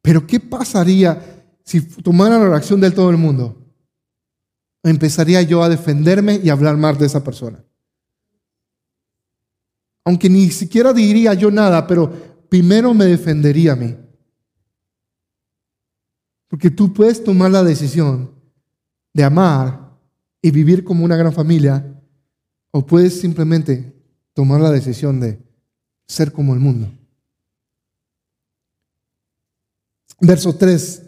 Pero 0.02 0.26
¿qué 0.26 0.40
pasaría 0.40 1.46
si 1.64 1.82
tomara 1.82 2.38
la 2.38 2.50
reacción 2.50 2.80
de 2.80 2.92
todo 2.92 3.10
el 3.10 3.18
mundo? 3.18 3.67
Empezaría 4.88 5.42
yo 5.42 5.64
a 5.64 5.70
defenderme 5.70 6.40
y 6.42 6.50
hablar 6.50 6.78
mal 6.78 6.98
de 6.98 7.08
esa 7.08 7.22
persona. 7.22 7.62
Aunque 10.06 10.30
ni 10.30 10.50
siquiera 10.50 10.94
diría 10.94 11.34
yo 11.34 11.52
nada, 11.52 11.86
pero 11.86 12.10
primero 12.48 12.94
me 12.94 13.04
defendería 13.04 13.74
a 13.74 13.76
mí. 13.76 13.98
Porque 16.48 16.70
tú 16.70 16.94
puedes 16.94 17.22
tomar 17.22 17.52
la 17.52 17.64
decisión 17.64 18.32
de 19.14 19.24
amar 19.26 19.92
y 20.42 20.52
vivir 20.52 20.86
como 20.86 21.04
una 21.04 21.18
gran 21.18 21.34
familia, 21.34 21.86
o 22.72 22.86
puedes 22.86 23.20
simplemente 23.20 23.94
tomar 24.34 24.62
la 24.62 24.72
decisión 24.72 25.20
de 25.20 25.44
ser 26.08 26.32
como 26.32 26.54
el 26.54 26.62
mundo. 26.62 26.90
Verso 30.22 30.56
3 30.56 31.04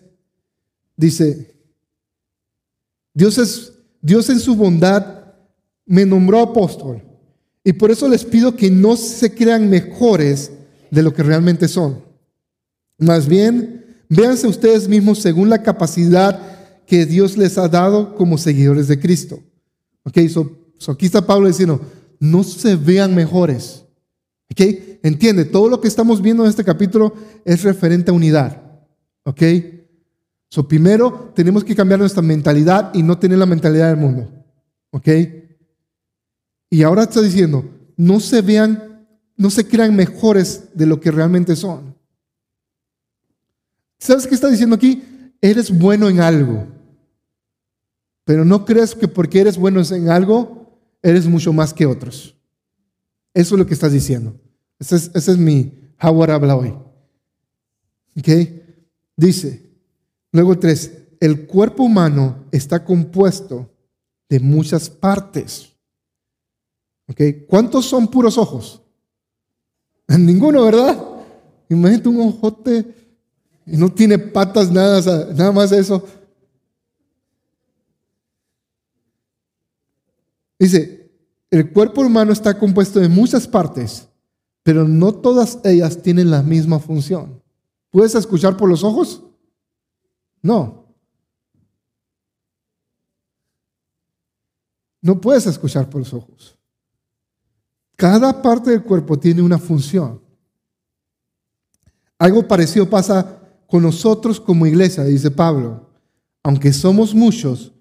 dice, 0.98 1.59
Dios, 3.20 3.38
es, 3.38 3.74
Dios 4.02 4.30
en 4.30 4.40
su 4.40 4.56
bondad 4.56 5.06
me 5.86 6.06
nombró 6.06 6.40
apóstol. 6.40 7.04
Y 7.64 7.74
por 7.74 7.92
eso 7.92 8.08
les 8.08 8.26
pido 8.26 8.56
que 8.56 8.72
no 8.72 8.96
se 8.96 9.34
crean 9.34 9.70
mejores 9.70 10.52
de 10.90 11.04
lo 11.04 11.14
que 11.14 11.24
realmente 11.24 11.68
son. 11.68 12.02
Más 12.98 13.28
bien, 13.28 13.80
Véanse 14.10 14.48
ustedes 14.48 14.88
mismos 14.88 15.20
según 15.20 15.50
la 15.50 15.62
capacidad 15.62 16.42
que 16.88 17.06
Dios 17.06 17.38
les 17.38 17.60
ha 17.60 17.68
dado 17.68 18.16
como 18.16 18.40
seguidores 18.40 18.88
de 18.88 19.00
Cristo. 19.00 19.40
Ok, 20.04 20.18
so, 20.28 20.92
aquí 20.92 21.06
está 21.06 21.26
Pablo 21.26 21.48
diciendo, 21.48 21.80
no 22.20 22.44
se 22.44 22.76
vean 22.76 23.14
mejores. 23.14 23.86
Ok, 24.52 24.62
entiende, 25.04 25.46
todo 25.46 25.70
lo 25.70 25.80
que 25.80 25.88
estamos 25.88 26.24
viendo 26.24 26.44
en 26.44 26.50
este 26.50 26.64
capítulo 26.64 27.14
es 27.46 27.62
referente 27.62 28.10
a 28.10 28.16
unidad. 28.16 28.64
Ok, 29.24 29.44
so 30.50 30.68
primero 30.68 31.32
tenemos 31.36 31.64
que 31.64 31.76
cambiar 31.76 32.00
nuestra 32.00 32.22
mentalidad 32.22 32.92
y 32.94 33.04
no 33.04 33.18
tener 33.18 33.38
la 33.38 33.46
mentalidad 33.46 33.90
del 33.90 33.98
mundo. 33.98 34.32
Ok, 34.92 35.08
y 36.70 36.84
ahora 36.84 37.04
está 37.04 37.22
diciendo, 37.22 37.66
no 37.98 38.20
se 38.20 38.42
vean, 38.42 39.08
no 39.36 39.50
se 39.50 39.68
crean 39.68 39.96
mejores 39.96 40.70
de 40.74 40.86
lo 40.86 41.00
que 41.00 41.12
realmente 41.12 41.56
son. 41.56 41.96
¿Sabes 43.98 44.28
qué 44.28 44.36
está 44.36 44.50
diciendo 44.50 44.76
aquí? 44.76 45.04
Eres 45.42 45.78
bueno 45.78 46.08
en 46.10 46.20
algo. 46.20 46.68
Pero 48.24 48.46
no 48.46 48.64
crees 48.64 48.94
que 48.94 49.08
porque 49.08 49.42
eres 49.42 49.58
bueno 49.58 49.82
en 49.82 50.10
algo, 50.10 50.80
eres 51.02 51.26
mucho 51.26 51.52
más 51.52 51.74
que 51.74 51.86
otros. 51.86 52.36
Eso 53.34 53.56
es 53.56 53.60
lo 53.60 53.66
que 53.66 53.74
estás 53.74 53.92
diciendo. 53.92 54.40
Ese 54.78 55.10
es, 55.14 55.38
mi 55.38 55.74
Howard 56.02 56.32
habla 56.32 56.56
hoy. 56.56 56.74
¿Ok? 58.18 58.30
Dice, 59.18 59.69
luego 60.32 60.58
tres, 60.58 60.92
el 61.20 61.46
cuerpo 61.46 61.84
humano 61.84 62.46
está 62.52 62.84
compuesto 62.84 63.70
de 64.30 64.40
muchas 64.40 64.90
partes. 64.90 65.74
¿Cuántos 67.48 67.86
son 67.86 68.08
puros 68.08 68.38
ojos? 68.38 68.82
Ninguno, 70.08 70.64
¿verdad? 70.64 70.98
Imagínate 71.68 72.10
un 72.10 72.30
ojote 72.30 72.96
y 73.66 73.78
no 73.78 73.92
tiene 73.92 74.18
patas, 74.18 74.72
nada, 74.72 75.28
nada 75.34 75.52
más 75.52 75.72
eso. 75.72 76.04
Dice, 80.58 81.12
el 81.52 81.72
cuerpo 81.72 82.02
humano 82.02 82.32
está 82.32 82.58
compuesto 82.58 83.00
de 83.00 83.08
muchas 83.08 83.48
partes, 83.48 84.08
pero 84.64 84.88
no 84.88 85.14
todas 85.14 85.60
ellas 85.64 86.02
tienen 86.02 86.30
la 86.30 86.44
misma 86.44 86.80
función. 86.80 87.42
¿Puedes 87.92 88.14
escuchar 88.16 88.58
por 88.58 88.70
los 88.70 88.84
ojos? 88.84 89.24
No. 90.42 90.86
No 95.02 95.20
puedes 95.20 95.46
escuchar 95.48 95.90
por 95.90 96.02
los 96.02 96.14
ojos. 96.14 96.58
Cada 97.96 98.42
parte 98.42 98.72
del 98.72 98.84
cuerpo 98.84 99.18
tiene 99.18 99.42
una 99.42 99.58
función. 99.58 100.22
Algo 102.18 102.48
parecido 102.48 102.90
pasa 102.90 103.40
con 103.68 103.84
nosotros 103.84 104.40
como 104.40 104.66
iglesia, 104.66 105.04
dice 105.04 105.32
Pablo. 105.32 105.90
Aunque 106.44 106.74
somos 106.74 107.14
muchos, 107.14 107.74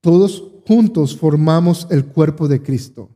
todos 0.00 0.42
juntos 0.66 1.16
formamos 1.16 1.86
el 1.90 2.06
cuerpo 2.06 2.48
de 2.48 2.62
Cristo. 2.62 3.10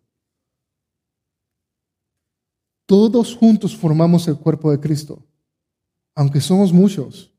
Todos 2.87 3.37
juntos 3.37 3.76
formamos 3.76 4.26
el 4.26 4.37
cuerpo 4.37 4.72
de 4.72 4.81
Cristo, 4.81 5.24
aunque 6.16 6.40
somos 6.40 6.72
muchos. 6.72 7.33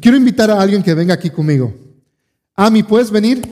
Quiero 0.00 0.16
invitar 0.16 0.50
a 0.50 0.60
alguien 0.60 0.82
que 0.82 0.94
venga 0.94 1.14
aquí 1.14 1.30
conmigo. 1.30 1.72
Ami, 2.54 2.82
¿puedes 2.82 3.10
venir? 3.10 3.42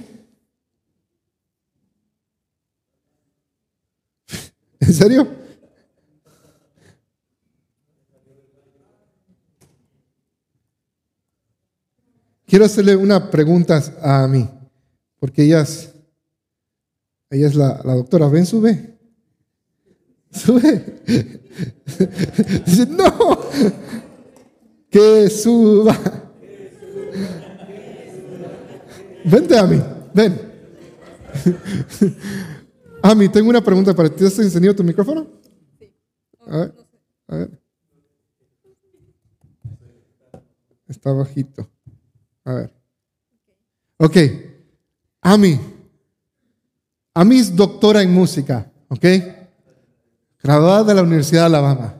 ¿En 4.81 4.93
serio? 4.93 5.43
Quiero 12.47 12.65
hacerle 12.67 12.95
una 12.97 13.31
pregunta 13.31 13.83
a 14.03 14.29
mí, 14.29 14.47
porque 15.19 15.45
ella 15.45 15.63
es, 15.63 15.91
ella 17.31 17.47
es 17.47 17.55
la, 17.55 17.79
doctora. 17.83 18.29
Ven, 18.29 18.45
sube. 18.45 18.99
Sube. 20.31 21.03
Dice, 22.67 22.87
no. 22.87 23.39
Que 24.91 25.31
suba. 25.31 26.22
Vente 29.25 29.59
a 29.59 29.67
mí, 29.67 29.81
ven. 30.15 30.53
Ami, 33.03 33.29
tengo 33.29 33.51
una 33.51 33.63
pregunta 33.63 33.95
para 33.95 34.09
ti. 34.09 34.25
¿Has 34.25 34.39
encendido 34.39 34.75
tu 34.75 34.85
micrófono? 34.85 35.27
Sí. 35.79 35.93
A 36.47 36.57
ver, 36.59 36.75
a 37.29 37.37
ver. 37.37 37.63
Está 40.87 41.13
bajito. 41.13 41.69
A 42.45 42.55
ver. 42.55 42.75
Ok. 43.97 44.17
Ami. 45.21 45.59
Ami 47.15 47.39
es 47.39 47.55
doctora 47.55 48.03
en 48.03 48.13
música. 48.13 48.71
Ok. 48.89 49.05
Graduada 50.43 50.85
de 50.85 50.95
la 50.95 51.03
Universidad 51.03 51.43
de 51.43 51.47
Alabama. 51.47 51.95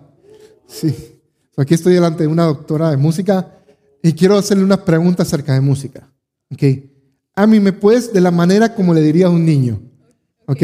Sí. 0.67 1.21
Aquí 1.57 1.75
estoy 1.75 1.95
delante 1.95 2.25
de 2.25 2.29
una 2.29 2.45
doctora 2.45 2.91
de 2.91 2.97
música 2.97 3.59
y 4.03 4.13
quiero 4.13 4.37
hacerle 4.37 4.65
una 4.65 4.85
pregunta 4.85 5.23
acerca 5.23 5.55
de 5.55 5.61
música. 5.61 6.13
Ok. 6.51 6.63
Ami, 7.35 7.61
¿me 7.61 7.73
puedes, 7.73 8.13
de 8.13 8.21
la 8.21 8.31
manera 8.31 8.75
como 8.75 8.93
le 8.93 9.01
diría 9.01 9.27
a 9.27 9.31
un 9.31 9.45
niño? 9.45 9.81
Ok. 10.47 10.63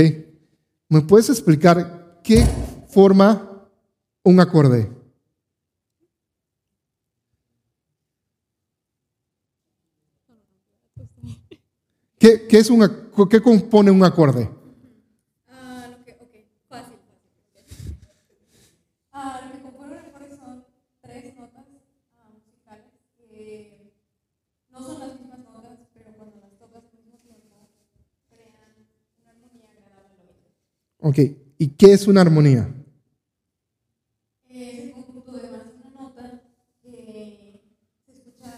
¿Me 0.89 1.01
puedes 1.03 1.31
explicar 1.31 2.21
qué 2.23 2.47
forma 2.89 3.69
un 4.23 4.41
acorde? 4.41 4.91
¿Qué, 12.19 12.47
qué 12.49 12.59
es 12.59 12.69
una, 12.69 12.91
¿Qué 13.31 13.41
compone 13.41 13.91
un 13.91 14.03
acorde? 14.05 14.51
Ah, 15.49 15.87
lo 15.89 16.05
que, 16.05 16.13
ok, 16.13 16.35
fácil, 16.69 16.99
fácil. 17.55 17.97
Ah, 19.13 19.41
lo 19.47 19.53
que 19.53 19.63
compone 19.63 19.93
un 19.93 19.99
acorde 20.01 20.37
son 20.37 20.65
tres 21.01 21.37
notas 21.37 21.65
ah, 22.19 22.31
musicales 22.35 22.87
que 23.17 23.95
no 24.71 24.83
son 24.83 24.99
las 24.99 25.21
mismas 25.21 25.39
notas, 25.39 25.79
pero 25.95 26.13
cuando 26.17 26.37
las 26.41 26.59
tocas 26.59 26.83
al 26.91 26.99
mismo 26.99 27.19
tiempo 27.23 27.71
crean 28.31 28.87
una 29.23 29.31
armonía 29.31 29.71
agradable 29.71 30.19
al 30.21 30.29
oído. 30.29 30.51
Ok, 31.01 31.19
¿y 31.59 31.69
qué 31.77 31.93
es 31.93 32.07
una 32.07 32.21
armonía? 32.21 32.69
Es 34.51 34.79
el 34.79 34.93
conjunto 34.93 35.37
de 35.37 35.49
más 35.49 35.67
de 35.69 35.75
una 35.75 35.91
nota 35.91 36.41
que 36.83 36.91
se 36.93 38.05
escucha 38.05 38.49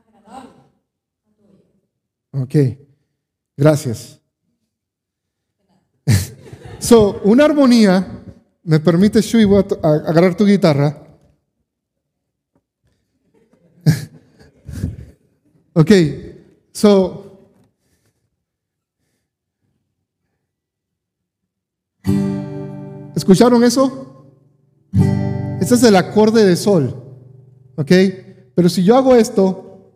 agradable 0.00 0.60
a 0.60 1.34
tu 1.36 1.44
oído. 1.44 1.72
Ok, 2.32 2.54
gracias. 3.56 4.20
So, 6.80 7.20
una 7.24 7.44
armonía, 7.44 8.22
me 8.64 8.80
permite, 8.80 9.20
Shui, 9.20 9.44
voy 9.44 9.62
a- 9.82 9.88
agarrar 10.08 10.34
tu 10.34 10.46
guitarra. 10.46 10.96
ok, 15.74 15.90
so. 16.72 17.29
¿Escucharon 23.20 23.62
eso? 23.62 24.24
Este 25.60 25.74
es 25.74 25.82
el 25.82 25.94
acorde 25.94 26.42
de 26.42 26.56
sol. 26.56 26.96
¿Ok? 27.76 27.92
Pero 28.54 28.70
si 28.70 28.82
yo 28.82 28.96
hago 28.96 29.14
esto, 29.14 29.92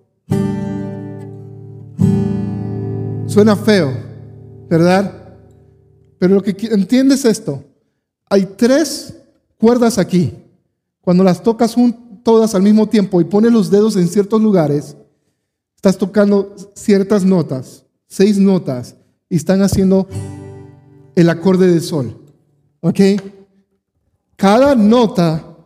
suena 3.26 3.56
feo, 3.56 3.94
¿verdad? 4.68 5.38
Pero 6.18 6.34
lo 6.34 6.42
que 6.42 6.54
entiendes 6.70 7.20
es 7.20 7.38
esto. 7.38 7.64
Hay 8.28 8.44
tres 8.44 9.14
cuerdas 9.56 9.96
aquí. 9.96 10.34
Cuando 11.00 11.24
las 11.24 11.42
tocas 11.42 11.74
todas 12.22 12.54
al 12.54 12.62
mismo 12.62 12.90
tiempo 12.90 13.22
y 13.22 13.24
pones 13.24 13.52
los 13.52 13.70
dedos 13.70 13.96
en 13.96 14.06
ciertos 14.06 14.42
lugares, 14.42 14.98
estás 15.76 15.96
tocando 15.96 16.54
ciertas 16.74 17.24
notas, 17.24 17.86
seis 18.06 18.38
notas, 18.38 18.96
y 19.30 19.36
están 19.36 19.62
haciendo 19.62 20.08
el 21.16 21.30
acorde 21.30 21.72
de 21.72 21.80
sol. 21.80 22.20
¿Ok? 22.86 23.00
Cada 24.36 24.74
nota 24.74 25.56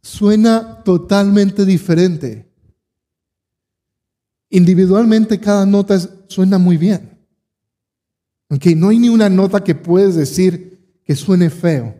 suena 0.00 0.80
totalmente 0.84 1.64
diferente. 1.64 2.48
Individualmente 4.48 5.40
cada 5.40 5.66
nota 5.66 5.98
suena 6.28 6.56
muy 6.56 6.76
bien. 6.76 7.18
¿Ok? 8.48 8.66
No 8.76 8.90
hay 8.90 9.00
ni 9.00 9.08
una 9.08 9.28
nota 9.28 9.64
que 9.64 9.74
puedes 9.74 10.14
decir 10.14 11.00
que 11.04 11.16
suene 11.16 11.50
feo. 11.50 11.96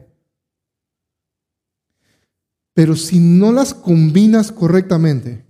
Pero 2.73 2.95
si 2.95 3.19
no 3.19 3.51
las 3.51 3.75
combinas 3.75 4.53
correctamente, 4.53 5.45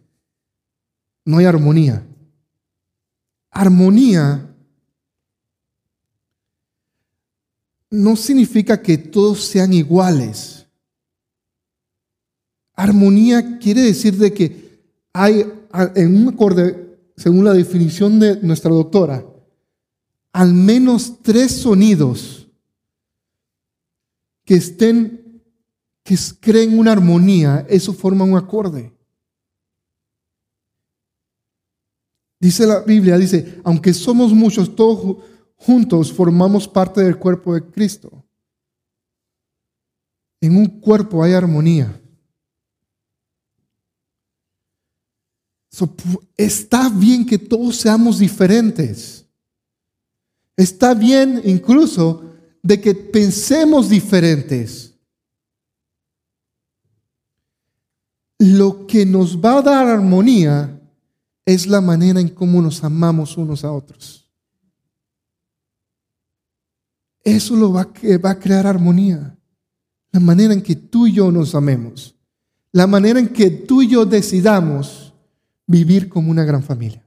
no 1.26 1.36
hay 1.36 1.44
armonía. 1.44 2.06
Armonía 3.50 4.53
no 7.94 8.16
significa 8.16 8.82
que 8.82 8.98
todos 8.98 9.44
sean 9.44 9.72
iguales. 9.72 10.66
Armonía 12.74 13.58
quiere 13.58 13.82
decir 13.82 14.16
de 14.16 14.32
que 14.32 14.80
hay 15.12 15.46
en 15.94 16.16
un 16.16 16.34
acorde, 16.34 16.98
según 17.16 17.44
la 17.44 17.52
definición 17.52 18.18
de 18.18 18.40
nuestra 18.42 18.72
doctora, 18.72 19.24
al 20.32 20.52
menos 20.52 21.22
tres 21.22 21.52
sonidos 21.52 22.48
que 24.44 24.56
estén, 24.56 25.40
que 26.02 26.18
creen 26.40 26.76
una 26.76 26.90
armonía, 26.90 27.64
eso 27.68 27.92
forma 27.92 28.24
un 28.24 28.36
acorde. 28.36 28.92
Dice 32.40 32.66
la 32.66 32.80
Biblia, 32.80 33.16
dice, 33.16 33.60
aunque 33.62 33.94
somos 33.94 34.32
muchos, 34.32 34.74
todos 34.74 35.18
juntos 35.56 36.12
formamos 36.12 36.68
parte 36.68 37.00
del 37.00 37.18
cuerpo 37.18 37.54
de 37.54 37.64
Cristo. 37.64 38.24
En 40.40 40.56
un 40.56 40.66
cuerpo 40.80 41.22
hay 41.22 41.32
armonía. 41.32 42.00
Está 46.36 46.88
bien 46.88 47.26
que 47.26 47.38
todos 47.38 47.76
seamos 47.76 48.18
diferentes. 48.18 49.26
Está 50.56 50.94
bien 50.94 51.40
incluso 51.44 52.34
de 52.62 52.80
que 52.80 52.94
pensemos 52.94 53.88
diferentes. 53.88 54.94
Lo 58.38 58.86
que 58.86 59.04
nos 59.06 59.38
va 59.38 59.58
a 59.58 59.62
dar 59.62 59.86
armonía 59.86 60.80
es 61.44 61.66
la 61.66 61.80
manera 61.80 62.20
en 62.20 62.28
cómo 62.28 62.60
nos 62.62 62.82
amamos 62.84 63.36
unos 63.36 63.64
a 63.64 63.72
otros. 63.72 64.23
Eso 67.24 67.56
lo 67.56 67.72
va 67.72 67.80
a, 67.80 68.38
crear 68.38 68.66
armonía. 68.66 69.36
La 70.12 70.20
manera 70.20 70.52
en 70.52 70.62
que 70.62 70.76
tú 70.76 71.06
y 71.06 71.14
yo 71.14 71.32
nos 71.32 71.54
amemos. 71.54 72.14
La 72.70 72.86
manera 72.86 73.18
en 73.18 73.28
que 73.28 73.50
tú 73.50 73.82
y 73.82 73.88
yo 73.88 74.04
decidamos 74.04 75.14
vivir 75.66 76.10
como 76.10 76.30
una 76.30 76.44
gran 76.44 76.62
familia. 76.62 77.02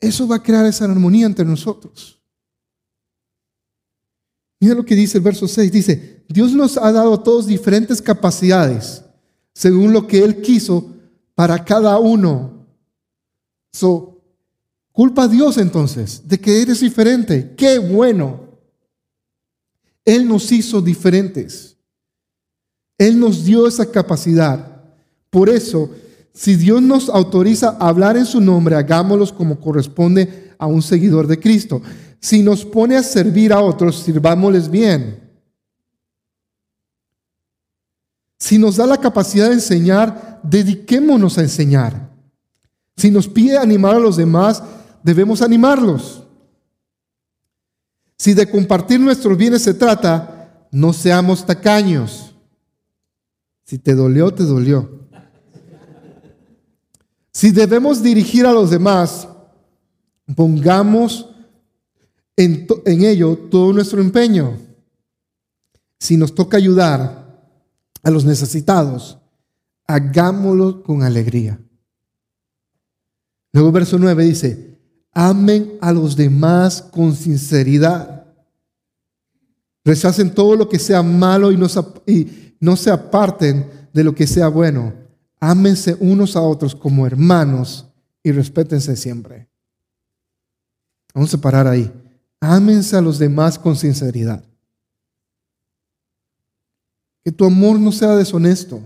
Eso 0.00 0.26
va 0.26 0.36
a 0.36 0.42
crear 0.42 0.66
esa 0.66 0.84
armonía 0.84 1.26
entre 1.26 1.44
nosotros. 1.44 2.20
Mira 4.58 4.74
lo 4.74 4.84
que 4.84 4.96
dice 4.96 5.18
el 5.18 5.24
verso 5.24 5.46
6. 5.46 5.70
Dice, 5.70 6.24
Dios 6.28 6.52
nos 6.52 6.76
ha 6.76 6.90
dado 6.90 7.14
a 7.14 7.22
todos 7.22 7.46
diferentes 7.46 8.02
capacidades 8.02 9.04
según 9.54 9.92
lo 9.92 10.06
que 10.06 10.24
Él 10.24 10.40
quiso 10.40 10.92
para 11.34 11.64
cada 11.64 11.98
uno. 11.98 12.66
So, 13.72 14.11
culpa 14.92 15.24
a 15.24 15.28
Dios 15.28 15.58
entonces 15.58 16.22
de 16.24 16.38
que 16.38 16.62
eres 16.62 16.80
diferente. 16.80 17.54
Qué 17.56 17.78
bueno. 17.78 18.40
Él 20.04 20.26
nos 20.28 20.50
hizo 20.52 20.80
diferentes. 20.80 21.76
Él 22.98 23.18
nos 23.18 23.44
dio 23.44 23.66
esa 23.66 23.90
capacidad. 23.90 24.82
Por 25.30 25.48
eso, 25.48 25.90
si 26.34 26.56
Dios 26.56 26.82
nos 26.82 27.08
autoriza 27.08 27.76
a 27.80 27.88
hablar 27.88 28.16
en 28.16 28.26
su 28.26 28.40
nombre, 28.40 28.76
hagámoslo 28.76 29.34
como 29.34 29.58
corresponde 29.60 30.52
a 30.58 30.66
un 30.66 30.82
seguidor 30.82 31.26
de 31.26 31.38
Cristo. 31.38 31.82
Si 32.20 32.42
nos 32.42 32.64
pone 32.64 32.96
a 32.96 33.02
servir 33.02 33.52
a 33.52 33.60
otros, 33.60 34.00
sirvámosles 34.00 34.70
bien. 34.70 35.20
Si 38.38 38.58
nos 38.58 38.76
da 38.76 38.86
la 38.86 38.98
capacidad 38.98 39.48
de 39.48 39.54
enseñar, 39.54 40.40
dediquémonos 40.42 41.38
a 41.38 41.42
enseñar. 41.42 42.10
Si 42.96 43.10
nos 43.10 43.28
pide 43.28 43.56
animar 43.56 43.96
a 43.96 44.00
los 44.00 44.16
demás, 44.16 44.62
debemos 45.02 45.42
animarlos. 45.42 46.24
Si 48.16 48.34
de 48.34 48.48
compartir 48.48 49.00
nuestros 49.00 49.36
bienes 49.36 49.62
se 49.62 49.74
trata, 49.74 50.68
no 50.70 50.92
seamos 50.92 51.44
tacaños. 51.44 52.34
Si 53.64 53.78
te 53.78 53.94
dolió, 53.94 54.32
te 54.32 54.44
dolió. 54.44 55.08
Si 57.32 57.50
debemos 57.50 58.02
dirigir 58.02 58.46
a 58.46 58.52
los 58.52 58.70
demás, 58.70 59.26
pongamos 60.36 61.30
en, 62.36 62.66
en 62.84 63.04
ello 63.04 63.36
todo 63.50 63.72
nuestro 63.72 64.00
empeño. 64.00 64.58
Si 65.98 66.16
nos 66.16 66.34
toca 66.34 66.56
ayudar 66.56 67.40
a 68.02 68.10
los 68.10 68.24
necesitados, 68.24 69.18
hagámoslo 69.86 70.82
con 70.82 71.02
alegría. 71.02 71.58
Luego 73.52 73.72
verso 73.72 73.98
9 73.98 74.24
dice, 74.24 74.71
amen 75.12 75.78
a 75.80 75.92
los 75.92 76.16
demás 76.16 76.82
con 76.82 77.14
sinceridad. 77.14 78.26
Rechacen 79.84 80.34
todo 80.34 80.56
lo 80.56 80.68
que 80.68 80.78
sea 80.78 81.02
malo 81.02 81.50
y 81.52 81.56
no 81.56 81.68
se, 81.68 81.80
y 82.06 82.54
no 82.60 82.76
se 82.76 82.90
aparten 82.90 83.68
de 83.92 84.04
lo 84.04 84.14
que 84.14 84.26
sea 84.26 84.48
bueno. 84.48 84.94
Ámense 85.40 85.96
unos 85.98 86.36
a 86.36 86.40
otros 86.40 86.74
como 86.74 87.06
hermanos 87.06 87.86
y 88.22 88.30
respétense 88.30 88.96
siempre. 88.96 89.48
Vamos 91.14 91.34
a 91.34 91.38
parar 91.38 91.66
ahí. 91.66 91.92
Ámense 92.40 92.96
a 92.96 93.00
los 93.00 93.18
demás 93.18 93.58
con 93.58 93.76
sinceridad. 93.76 94.44
Que 97.24 97.32
tu 97.32 97.44
amor 97.44 97.78
no 97.78 97.92
sea 97.92 98.16
deshonesto. 98.16 98.80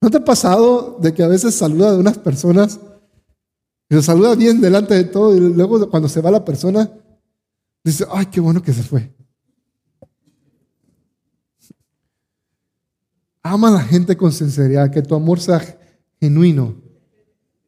¿No 0.00 0.10
te 0.10 0.16
ha 0.16 0.24
pasado 0.24 0.98
de 1.00 1.14
que 1.14 1.22
a 1.22 1.28
veces 1.28 1.54
saluda 1.54 1.92
a 1.92 1.96
unas 1.96 2.18
personas 2.18 2.80
y 3.92 3.94
lo 3.94 4.00
saluda 4.00 4.34
bien 4.34 4.58
delante 4.58 4.94
de 4.94 5.04
todo 5.04 5.36
y 5.36 5.40
luego 5.52 5.90
cuando 5.90 6.08
se 6.08 6.22
va 6.22 6.30
la 6.30 6.42
persona 6.42 6.90
dice, 7.84 8.06
ay, 8.10 8.24
qué 8.24 8.40
bueno 8.40 8.62
que 8.62 8.72
se 8.72 8.82
fue? 8.82 9.14
Ama 13.42 13.68
a 13.68 13.72
la 13.72 13.82
gente 13.82 14.16
con 14.16 14.32
sinceridad, 14.32 14.90
que 14.90 15.02
tu 15.02 15.14
amor 15.14 15.40
sea 15.40 15.60
genuino 16.18 16.74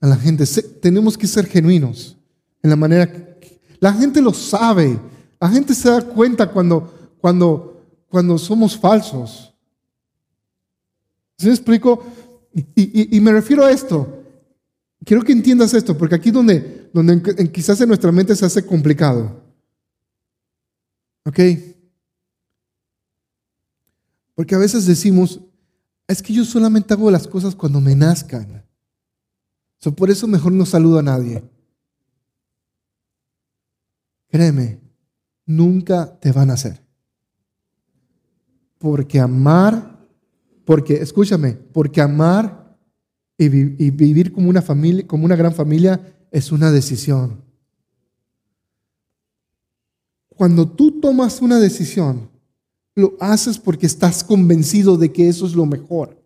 a 0.00 0.06
la 0.06 0.16
gente. 0.16 0.46
tenemos 0.80 1.18
que 1.18 1.26
ser 1.26 1.44
genuinos 1.44 2.16
en 2.62 2.70
la 2.70 2.76
manera 2.76 3.06
que 3.06 3.60
la 3.78 3.92
gente 3.92 4.22
lo 4.22 4.32
sabe. 4.32 4.98
La 5.38 5.50
gente 5.50 5.74
se 5.74 5.90
da 5.90 6.00
cuenta 6.00 6.50
cuando, 6.50 6.90
cuando, 7.20 7.84
cuando 8.08 8.38
somos 8.38 8.78
falsos. 8.78 9.54
¿Sí 11.36 11.48
me 11.48 11.52
explico? 11.52 12.02
Y, 12.74 13.20
me 13.20 13.30
refiero 13.30 13.62
a 13.62 13.70
esto. 13.70 14.23
Quiero 15.04 15.22
que 15.22 15.32
entiendas 15.32 15.74
esto, 15.74 15.96
porque 15.98 16.14
aquí 16.14 16.30
donde, 16.30 16.88
donde 16.92 17.50
quizás 17.52 17.80
en 17.80 17.88
nuestra 17.88 18.10
mente 18.10 18.34
se 18.34 18.46
hace 18.46 18.64
complicado. 18.64 19.42
¿Ok? 21.26 21.40
Porque 24.34 24.54
a 24.54 24.58
veces 24.58 24.86
decimos, 24.86 25.40
es 26.08 26.22
que 26.22 26.32
yo 26.32 26.44
solamente 26.44 26.94
hago 26.94 27.10
las 27.10 27.26
cosas 27.26 27.54
cuando 27.54 27.80
me 27.80 27.94
nazcan. 27.94 28.64
por 29.96 30.10
eso 30.10 30.26
mejor 30.26 30.52
no 30.52 30.64
saludo 30.64 30.98
a 30.98 31.02
nadie. 31.02 31.42
Créeme, 34.28 34.80
nunca 35.46 36.18
te 36.18 36.32
van 36.32 36.50
a 36.50 36.54
hacer. 36.54 36.82
Porque 38.78 39.20
amar, 39.20 39.98
porque, 40.64 40.94
escúchame, 40.94 41.52
porque 41.52 42.00
amar 42.00 42.63
y, 43.36 43.48
vivir 43.48 44.32
como 44.32 44.48
una 44.48 44.62
familia, 44.62 45.06
como 45.06 45.24
una 45.24 45.36
gran 45.36 45.54
familia, 45.54 46.00
es 46.30 46.52
una 46.52 46.70
decisión. 46.70 47.42
Cuando 50.28 50.68
tú 50.68 51.00
tomas 51.00 51.40
una 51.40 51.58
decisión, 51.58 52.28
lo 52.94 53.16
haces 53.20 53.58
porque 53.58 53.86
estás 53.86 54.22
convencido 54.22 54.96
de 54.96 55.12
que 55.12 55.28
eso 55.28 55.46
es 55.46 55.54
lo 55.54 55.66
mejor, 55.66 56.20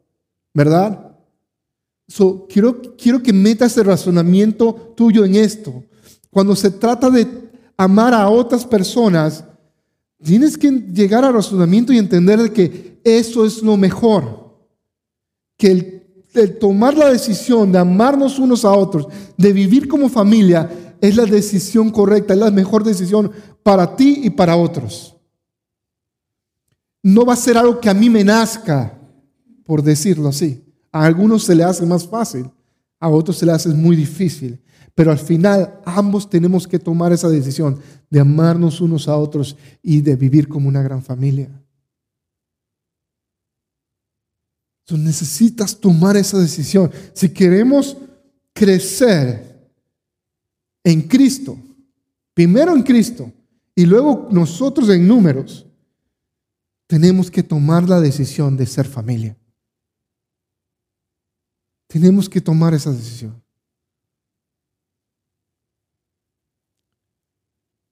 ¿verdad? 0.55 1.17
So, 2.07 2.47
quiero, 2.49 2.81
quiero 2.97 3.23
que 3.23 3.33
metas 3.33 3.77
el 3.77 3.85
razonamiento 3.85 4.95
tuyo 4.97 5.25
en 5.25 5.35
esto. 5.35 5.85
Cuando 6.31 6.57
se 6.57 6.71
trata 6.71 7.11
de 7.11 7.27
amar 7.77 8.15
a 8.15 8.29
otras 8.29 8.67
personas, 8.67 9.45
tienes 10.23 10.57
que 10.57 10.71
llegar 10.71 11.25
al 11.25 11.35
razonamiento 11.35 11.93
y 11.93 11.99
entender 11.99 12.53
que 12.53 13.01
eso 13.05 13.45
es 13.45 13.63
lo 13.63 13.77
mejor. 13.77 14.57
Que 15.57 15.71
el, 15.71 15.98
el 16.35 16.59
tomar 16.59 16.97
la 16.97 17.11
decisión 17.11 17.73
de 17.73 17.79
amarnos 17.79 18.39
unos 18.39 18.65
a 18.65 18.73
otros, 18.73 19.09
de 19.37 19.53
vivir 19.53 19.89
como 19.89 20.09
familia, 20.09 20.71
es 21.01 21.17
la 21.17 21.25
decisión 21.25 21.91
correcta, 21.91 22.35
es 22.35 22.41
la 22.41 22.51
mejor 22.51 22.85
decisión 22.85 23.31
para 23.63 23.97
ti 23.97 24.21
y 24.25 24.31
para 24.31 24.57
otros 24.57 25.19
no 27.03 27.25
va 27.25 27.35
a 27.35 27.37
ser 27.37 27.57
algo 27.57 27.81
que 27.81 27.89
a 27.89 27.95
mí 27.95 28.11
me 28.11 28.25
nazca, 28.25 28.99
por 29.65 29.83
decirlo 29.83 30.29
así. 30.29 30.65
A 30.93 31.05
algunos 31.05 31.45
se 31.45 31.55
le 31.55 31.65
hace 31.65 31.87
más 31.87 32.07
fácil, 32.07 32.51
a 32.99 33.09
otros 33.09 33.39
se 33.39 33.47
le 33.47 33.53
hace 33.53 33.69
muy 33.71 33.97
difícil. 33.97 34.61
Pero 34.95 35.13
al 35.13 35.19
final 35.19 35.81
ambos 35.85 36.29
tenemos 36.29 36.67
que 36.67 36.79
tomar 36.79 37.13
esa 37.13 37.29
decisión 37.29 37.79
de 38.11 38.21
amarnos 38.21 38.81
unos 38.81 39.07
a 39.07 39.17
otros 39.17 39.57
y 39.83 40.01
de 40.01 40.17
vivir 40.17 40.49
como 40.49 40.69
una 40.69 40.83
gran 40.83 41.03
familia. 41.03 41.49
Tú 44.89 44.97
necesitas 44.97 45.79
tomar 45.79 46.17
esa 46.17 46.39
decisión. 46.39 46.91
Si 47.13 47.29
queremos 47.29 47.95
crecer 48.55 49.71
en 50.83 51.03
Cristo, 51.03 51.59
primero 52.33 52.75
en 52.75 52.83
Cristo 52.83 53.31
y 53.75 53.85
luego 53.85 54.29
nosotros 54.31 54.89
en 54.89 55.07
números, 55.07 55.67
tenemos 56.87 57.31
que 57.31 57.43
tomar 57.43 57.87
la 57.87 58.01
decisión 58.01 58.57
de 58.57 58.65
ser 58.65 58.87
familia. 58.87 59.37
Tenemos 61.87 62.27
que 62.27 62.41
tomar 62.41 62.73
esa 62.73 62.91
decisión. 62.91 63.39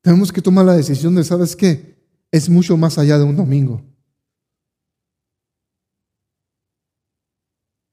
Tenemos 0.00 0.32
que 0.32 0.40
tomar 0.40 0.64
la 0.64 0.76
decisión 0.76 1.14
de, 1.14 1.24
¿sabes 1.24 1.54
qué? 1.54 2.02
Es 2.30 2.48
mucho 2.48 2.74
más 2.78 2.96
allá 2.96 3.18
de 3.18 3.24
un 3.24 3.36
domingo. 3.36 3.82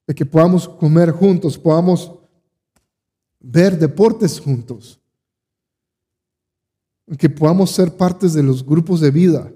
De 0.06 0.14
que 0.14 0.26
podamos 0.26 0.68
comer 0.68 1.12
juntos, 1.12 1.58
podamos 1.58 2.12
ver 3.40 3.78
deportes 3.78 4.40
juntos. 4.40 5.00
Que 7.18 7.30
podamos 7.30 7.72
ser 7.72 7.96
partes 7.96 8.34
de 8.34 8.44
los 8.44 8.66
grupos 8.66 9.00
de 9.00 9.12
vida 9.12 9.52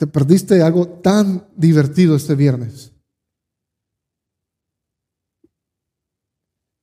te 0.00 0.06
perdiste 0.06 0.62
algo 0.62 0.88
tan 0.88 1.46
divertido 1.54 2.16
este 2.16 2.34
viernes. 2.34 2.90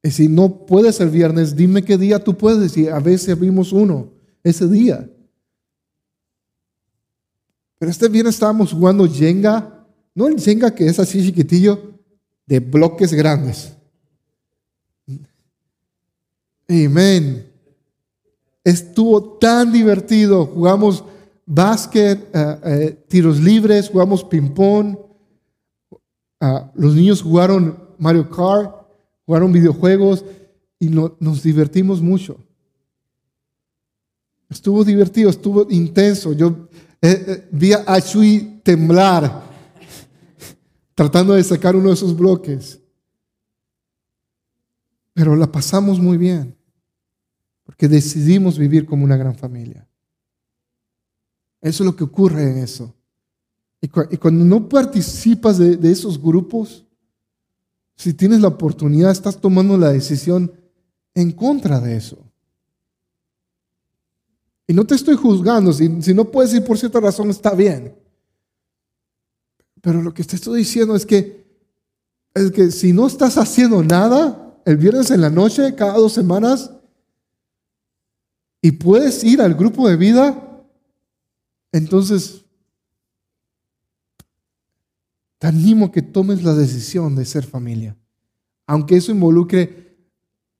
Y 0.03 0.11
si 0.11 0.27
no 0.27 0.67
puedes 0.67 0.99
el 0.99 1.09
viernes, 1.09 1.55
dime 1.55 1.83
qué 1.83 1.97
día 1.97 2.23
tú 2.23 2.37
puedes 2.37 2.77
y 2.77 2.87
a 2.87 2.99
veces 2.99 3.39
vimos 3.39 3.73
uno 3.73 4.13
ese 4.43 4.67
día. 4.67 5.09
Pero 7.79 7.89
este 7.89 8.07
viernes 8.07 8.35
estábamos 8.35 8.71
jugando 8.71 9.11
Jenga, 9.11 9.76
no 10.17 10.27
el 10.27 10.73
que 10.73 10.87
es 10.87 10.97
así 10.97 11.23
chiquitillo, 11.23 11.93
de 12.47 12.59
bloques 12.59 13.13
grandes. 13.13 13.71
Amén. 16.67 17.45
Estuvo 18.63 19.37
tan 19.37 19.71
divertido, 19.71 20.47
jugamos 20.47 21.03
básquet, 21.45 22.29
eh, 22.33 22.59
eh, 22.63 23.05
tiros 23.07 23.39
libres, 23.39 23.89
jugamos 23.89 24.23
ping-pong. 24.23 24.97
Ah, 26.39 26.71
los 26.73 26.95
niños 26.95 27.21
jugaron 27.21 27.77
Mario 27.99 28.27
Kart, 28.27 28.71
jugaron 29.23 29.51
videojuegos 29.51 30.25
y 30.79 30.87
nos 30.87 31.43
divertimos 31.43 32.01
mucho. 32.01 32.37
Estuvo 34.49 34.83
divertido, 34.83 35.29
estuvo 35.29 35.67
intenso. 35.69 36.33
Yo 36.33 36.67
eh, 37.03 37.47
vi 37.51 37.73
a 37.73 37.99
Shui 37.99 38.61
temblar 38.63 39.46
tratando 40.97 41.35
de 41.35 41.43
sacar 41.43 41.75
uno 41.75 41.89
de 41.89 41.93
esos 41.93 42.17
bloques. 42.17 42.79
Pero 45.13 45.35
la 45.35 45.51
pasamos 45.51 45.99
muy 45.99 46.17
bien 46.17 46.57
porque 47.63 47.87
decidimos 47.87 48.57
vivir 48.57 48.87
como 48.87 49.05
una 49.05 49.15
gran 49.15 49.35
familia. 49.35 49.87
Eso 51.61 51.83
es 51.83 51.85
lo 51.85 51.95
que 51.95 52.03
ocurre 52.03 52.49
en 52.49 52.57
eso. 52.57 52.95
Y, 53.79 53.89
cuando 53.89 54.43
no 54.43 54.67
participas 54.67 55.59
de, 55.59 55.77
esos 55.91 56.19
grupos, 56.19 56.83
si 57.95 58.15
tienes 58.15 58.41
la 58.41 58.47
oportunidad, 58.47 59.11
estás 59.11 59.39
tomando 59.39 59.77
la 59.77 59.91
decisión 59.91 60.51
en 61.13 61.31
contra 61.31 61.79
de 61.79 61.95
eso. 61.95 62.17
Y 64.65 64.73
no 64.73 64.83
te 64.83 64.95
estoy 64.95 65.15
juzgando, 65.15 65.71
si, 65.73 66.01
si, 66.01 66.15
no 66.15 66.25
puedes 66.25 66.55
ir 66.55 66.65
por 66.65 66.79
cierta 66.79 66.99
razón, 66.99 67.29
está 67.29 67.53
bien. 67.53 68.06
Pero 69.87 70.01
lo 70.01 70.13
que 70.13 70.21
te 70.25 70.35
estoy 70.35 70.59
diciendo 70.59 70.97
es 70.97 71.05
que, 71.05 71.45
es 72.33 72.51
que 72.51 72.71
si 72.71 72.91
no 72.91 73.07
estás 73.07 73.37
haciendo 73.37 73.81
nada 73.81 74.59
el 74.65 74.75
viernes 74.75 75.11
en 75.11 75.21
la 75.21 75.29
noche, 75.29 75.75
cada 75.75 75.93
dos 75.93 76.11
semanas, 76.11 76.71
y 78.61 78.73
puedes 78.73 79.23
ir 79.23 79.41
al 79.41 79.55
grupo 79.55 79.87
de 79.87 79.95
vida, 79.95 80.65
entonces, 81.71 82.43
te 85.37 85.47
animo 85.47 85.89
que 85.89 86.01
tomes 86.01 86.43
la 86.43 86.53
decisión 86.53 87.15
de 87.15 87.23
ser 87.23 87.45
familia. 87.45 87.95
Aunque 88.65 88.97
eso 88.97 89.13
involucre 89.13 89.95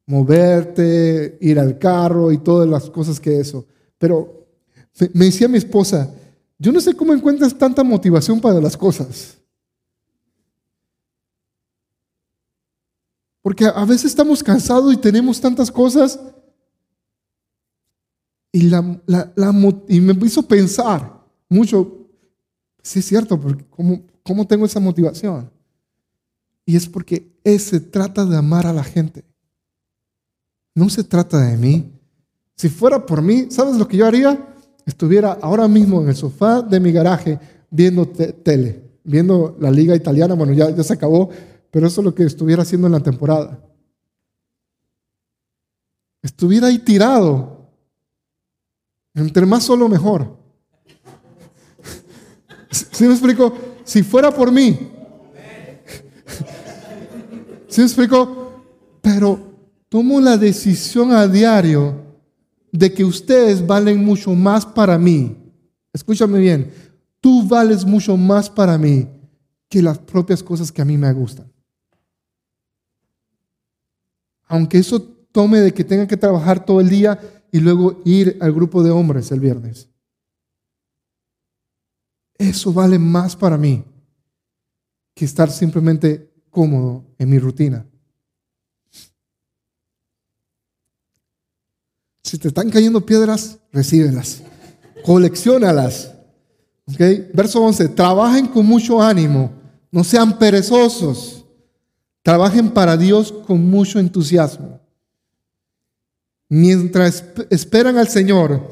moverte, 0.05 1.37
ir 1.41 1.59
al 1.59 1.77
carro 1.77 2.31
y 2.31 2.37
todas 2.37 2.69
las 2.69 2.89
cosas 2.89 3.19
que 3.19 3.41
eso. 3.41 3.67
Pero 3.97 4.47
me 5.13 5.25
decía 5.25 5.49
mi 5.49 5.57
esposa, 5.57 6.15
yo 6.60 6.72
no 6.72 6.82
sé 6.82 6.96
cómo 6.96 7.13
encuentras 7.13 7.58
tanta 7.58 7.84
motivación 7.84 8.41
para 8.41 8.60
las 8.60 8.76
cosas. 8.76 9.38
Porque 13.41 13.65
a 13.65 13.86
veces 13.86 14.06
estamos 14.06 14.43
cansados 14.43 14.93
y 14.93 14.98
tenemos 14.98 15.39
tantas 15.39 15.72
cosas 15.72 16.20
y, 18.52 18.63
la, 18.63 19.00
y 19.88 20.02
me 20.02 20.13
hizo 20.26 20.41
pensar 20.41 21.24
mucho, 21.48 22.10
sí 22.82 23.00
es 23.00 23.06
cierto, 23.06 23.39
porque 23.39 23.63
¿cómo, 23.70 24.02
¿cómo 24.24 24.48
tengo 24.48 24.65
esa 24.65 24.80
motivación? 24.80 25.50
Y 26.65 26.76
es 26.76 26.88
porque 26.88 27.32
se 27.60 27.80
trata 27.80 28.26
de 28.26 28.36
amar 28.36 28.67
a 28.67 28.74
la 28.74 28.84
gente. 28.84 29.24
No 30.76 30.89
se 30.89 31.04
trata 31.04 31.39
de 31.39 31.56
mí. 31.56 31.91
Si 32.56 32.67
fuera 32.67 33.06
por 33.06 33.22
mí, 33.22 33.48
¿sabes 33.50 33.78
lo 33.78 33.88
que 33.88 33.98
yo 33.98 34.06
haría? 34.06 34.56
Estuviera 34.88 35.38
ahora 35.41 35.67
mismo 35.67 36.02
en 36.02 36.08
el 36.08 36.15
sofá 36.15 36.62
de 36.62 36.80
mi 36.80 36.93
garaje 36.93 37.38
viendo 37.69 38.08
tele, 38.08 38.82
viendo 39.04 39.58
la 39.60 39.69
liga 39.69 39.93
italiana. 39.93 40.34
Bueno, 40.34 40.54
ya, 40.54 40.69
ya 40.69 40.82
se 40.82 40.93
acabó, 40.93 41.30
pero 41.69 41.88
eso 41.88 42.00
es 42.00 42.06
lo 42.06 42.15
que 42.15 42.23
estuviera 42.23 42.62
haciendo 42.62 42.88
en 42.88 42.93
la 42.93 43.02
temporada. 43.02 43.60
Estuviera 46.21 46.67
ahí 46.67 46.80
tirado. 46.80 47.67
Entre 49.13 49.45
más 49.45 49.63
solo 49.63 49.89
mejor. 49.89 50.38
¿Sí 52.71 53.04
me 53.04 53.12
explico? 53.12 53.54
Si 53.84 54.04
fuera 54.04 54.32
por 54.32 54.54
mí. 54.54 54.69
¿Sí 57.67 57.82
me 57.82 57.88
explico? 57.88 58.63
Pero 59.02 59.38
tomo 59.89 60.21
la 60.21 60.38
decisión 60.38 61.12
a 61.12 61.28
diario 61.28 62.07
de 62.77 62.93
que 62.93 63.03
ustedes 63.03 63.65
valen 63.65 64.05
mucho 64.05 64.35
más 64.35 64.65
para 64.65 64.99
mí. 64.99 65.35
Escúchame 65.91 66.37
bien. 66.37 66.71
Tú 67.19 67.47
vales 67.47 67.83
mucho 67.83 68.15
más 68.15 68.49
para 68.49 68.77
mí 68.77 69.07
que 69.67 69.81
las 69.81 69.97
propias 69.97 70.43
cosas 70.43 70.71
que 70.71 70.81
a 70.81 70.85
mí 70.85 70.95
me 70.95 71.11
gustan. 71.11 71.51
Aunque 74.45 74.77
eso 74.77 75.01
tome 75.01 75.59
de 75.59 75.73
que 75.73 75.83
tenga 75.83 76.07
que 76.07 76.17
trabajar 76.17 76.63
todo 76.63 76.79
el 76.79 76.89
día 76.89 77.19
y 77.51 77.59
luego 77.59 78.01
ir 78.05 78.37
al 78.39 78.53
grupo 78.53 78.83
de 78.83 78.91
hombres 78.91 79.31
el 79.31 79.39
viernes. 79.39 79.89
Eso 82.37 82.71
vale 82.71 82.99
más 82.99 83.35
para 83.35 83.57
mí 83.57 83.83
que 85.15 85.25
estar 85.25 85.49
simplemente 85.49 86.31
cómodo 86.51 87.03
en 87.17 87.29
mi 87.29 87.39
rutina. 87.39 87.87
Si 92.27 92.37
te 92.37 92.49
están 92.49 92.69
cayendo 92.69 93.05
piedras, 93.05 93.57
recíbelas. 93.71 94.41
Colecciónalas. 95.05 96.11
¿Okay? 96.85 97.29
Verso 97.33 97.63
11. 97.63 97.87
Trabajen 97.87 98.47
con 98.47 98.65
mucho 98.65 99.01
ánimo. 99.01 99.53
No 99.89 100.03
sean 100.03 100.37
perezosos. 100.37 101.45
Trabajen 102.23 102.71
para 102.71 102.97
Dios 102.97 103.31
con 103.31 103.65
mucho 103.69 103.97
entusiasmo. 103.97 104.81
Mientras 106.49 107.23
esperan 107.49 107.97
al 107.97 108.09
Señor, 108.09 108.71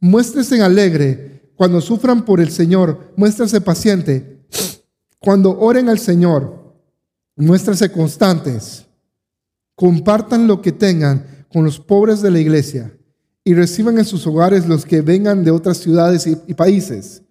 muéstrense 0.00 0.60
alegre. 0.60 1.52
Cuando 1.54 1.80
sufran 1.80 2.24
por 2.24 2.40
el 2.40 2.50
Señor, 2.50 3.12
muéstrense 3.16 3.60
paciente. 3.60 4.48
Cuando 5.20 5.56
oren 5.60 5.88
al 5.88 6.00
Señor, 6.00 6.74
muéstrense 7.36 7.92
constantes. 7.92 8.84
Compartan 9.76 10.48
lo 10.48 10.60
que 10.60 10.72
tengan 10.72 11.39
con 11.52 11.64
los 11.64 11.78
pobres 11.78 12.22
de 12.22 12.30
la 12.30 12.38
iglesia 12.38 12.92
y 13.44 13.54
reciban 13.54 13.98
en 13.98 14.04
sus 14.04 14.26
hogares 14.26 14.66
los 14.66 14.84
que 14.84 15.00
vengan 15.00 15.44
de 15.44 15.50
otras 15.50 15.78
ciudades 15.78 16.26
y, 16.26 16.54
países. 16.54 17.22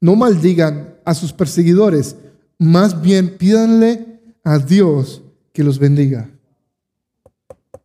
No 0.00 0.16
maldigan 0.16 0.96
a 1.04 1.14
sus 1.14 1.32
perseguidores, 1.32 2.16
más 2.58 3.00
bien 3.00 3.36
pídanle 3.36 4.20
a 4.42 4.58
Dios 4.58 5.22
que 5.52 5.64
los 5.64 5.78
bendiga. 5.78 6.30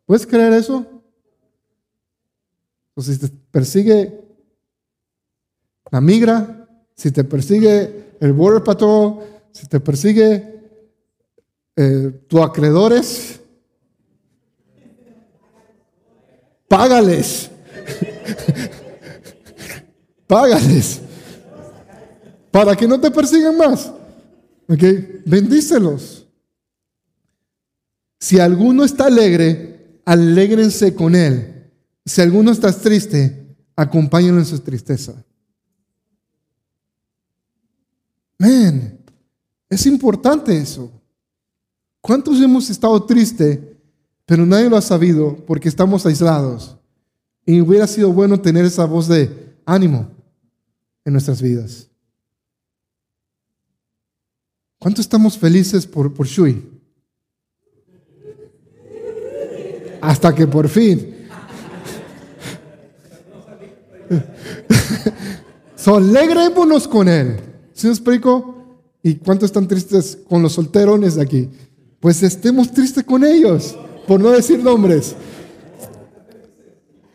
¿Puedes 0.06 0.26
creer 0.26 0.54
eso? 0.54 0.86
Si 2.98 3.18
te 3.18 3.28
persigue 3.52 4.22
la 5.92 6.00
migra, 6.00 6.70
si 6.96 7.12
te 7.12 7.24
persigue 7.26 8.16
el 8.22 8.32
Border 8.32 8.64
Patrol, 8.64 9.20
si 9.52 9.68
te 9.68 9.80
persigue 9.82 10.62
eh, 11.76 12.22
tus 12.28 12.40
acreedores, 12.40 13.42
págales. 16.68 17.50
págales. 20.28 21.02
Para 22.52 22.76
que 22.76 22.88
no 22.88 23.00
te 23.00 23.12
persigan 23.12 23.58
más. 23.58 23.92
¿Ok? 24.68 24.84
Bendícelos. 25.26 26.26
Si 28.20 28.40
alguno 28.40 28.84
está 28.84 29.06
alegre, 29.06 30.00
alégrense 30.06 30.96
con 30.96 31.16
él. 31.16 31.70
Si 32.06 32.22
alguno 32.22 32.52
está 32.52 32.72
triste, 32.72 33.56
acompáñenlo 33.76 34.40
en 34.40 34.46
su 34.46 34.60
tristeza. 34.60 35.14
Men, 38.38 39.00
es 39.70 39.86
importante 39.86 40.58
eso. 40.58 40.92
¿Cuántos 42.02 42.40
hemos 42.42 42.70
estado 42.70 43.04
tristes, 43.04 43.60
pero 44.26 44.46
nadie 44.46 44.70
lo 44.70 44.78
ha 44.78 44.82
sabido 44.82 45.36
porque 45.46 45.70
estamos 45.70 46.06
aislados? 46.06 46.78
Y 47.46 47.62
hubiera 47.62 47.88
sido 47.88 48.12
bueno 48.12 48.40
tener 48.42 48.66
esa 48.66 48.86
voz 48.86 49.08
de 49.08 49.56
ánimo 49.66 50.10
en 51.04 51.14
nuestras 51.14 51.42
vidas. 51.42 51.88
¿Cuánto 54.80 55.02
estamos 55.02 55.38
felices 55.38 55.86
por, 55.86 56.14
por 56.14 56.28
Shui? 56.28 56.76
hasta 60.08 60.34
que 60.34 60.48
por 60.48 60.68
fin. 60.70 61.14
so, 65.76 66.00
con 66.90 67.08
Él. 67.10 67.38
¿Sí 67.74 67.88
me 67.88 67.94
explico? 67.94 68.56
¿Y 69.02 69.16
cuántos 69.16 69.48
están 69.48 69.68
tristes 69.68 70.18
con 70.30 70.42
los 70.42 70.54
solterones 70.54 71.16
de 71.16 71.22
aquí? 71.22 71.50
Pues 72.00 72.24
estemos 72.24 72.72
tristes 72.72 73.04
con 73.04 73.24
ellos, 73.24 73.76
por 74.08 74.20
no 74.20 74.32
decir 74.32 74.64
nombres. 74.64 75.16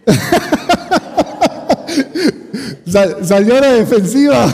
salió 3.22 3.56
a 3.56 3.60
la 3.60 3.72
defensiva. 3.74 4.52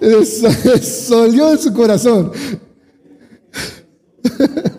Salió 0.80 1.50
de 1.50 1.58
su 1.58 1.72
corazón. 1.72 2.32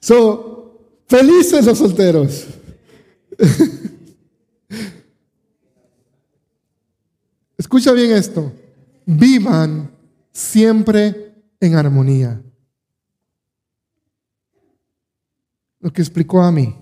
So, 0.00 0.80
felices 1.06 1.64
los 1.64 1.78
solteros. 1.78 2.46
Escucha 7.56 7.92
bien 7.92 8.10
esto. 8.10 8.52
Vivan 9.06 9.92
siempre 10.32 11.36
en 11.60 11.76
armonía. 11.76 12.42
Lo 15.82 15.92
que 15.92 16.00
explicó 16.00 16.40
a 16.42 16.50
mí. 16.50 16.74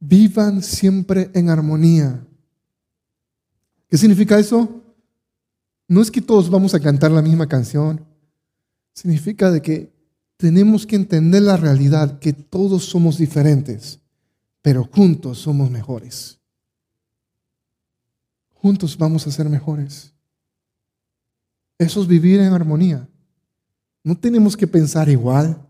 Vivan 0.00 0.62
siempre 0.62 1.30
en 1.32 1.48
armonía. 1.48 2.26
¿Qué 3.88 3.96
significa 3.96 4.38
eso? 4.38 4.82
No 5.88 6.02
es 6.02 6.10
que 6.10 6.20
todos 6.20 6.50
vamos 6.50 6.74
a 6.74 6.80
cantar 6.80 7.10
la 7.12 7.22
misma 7.22 7.46
canción. 7.46 8.04
Significa 8.92 9.50
de 9.50 9.62
que 9.62 9.94
tenemos 10.36 10.86
que 10.86 10.96
entender 10.96 11.42
la 11.42 11.56
realidad 11.56 12.18
que 12.18 12.32
todos 12.32 12.84
somos 12.84 13.16
diferentes, 13.16 14.00
pero 14.60 14.84
juntos 14.84 15.38
somos 15.38 15.70
mejores. 15.70 16.40
Juntos 18.54 18.98
vamos 18.98 19.26
a 19.26 19.30
ser 19.30 19.48
mejores. 19.48 20.12
Eso 21.78 22.02
es 22.02 22.08
vivir 22.08 22.40
en 22.40 22.52
armonía. 22.52 23.08
No 24.02 24.16
tenemos 24.16 24.56
que 24.56 24.66
pensar 24.66 25.08
igual. 25.08 25.64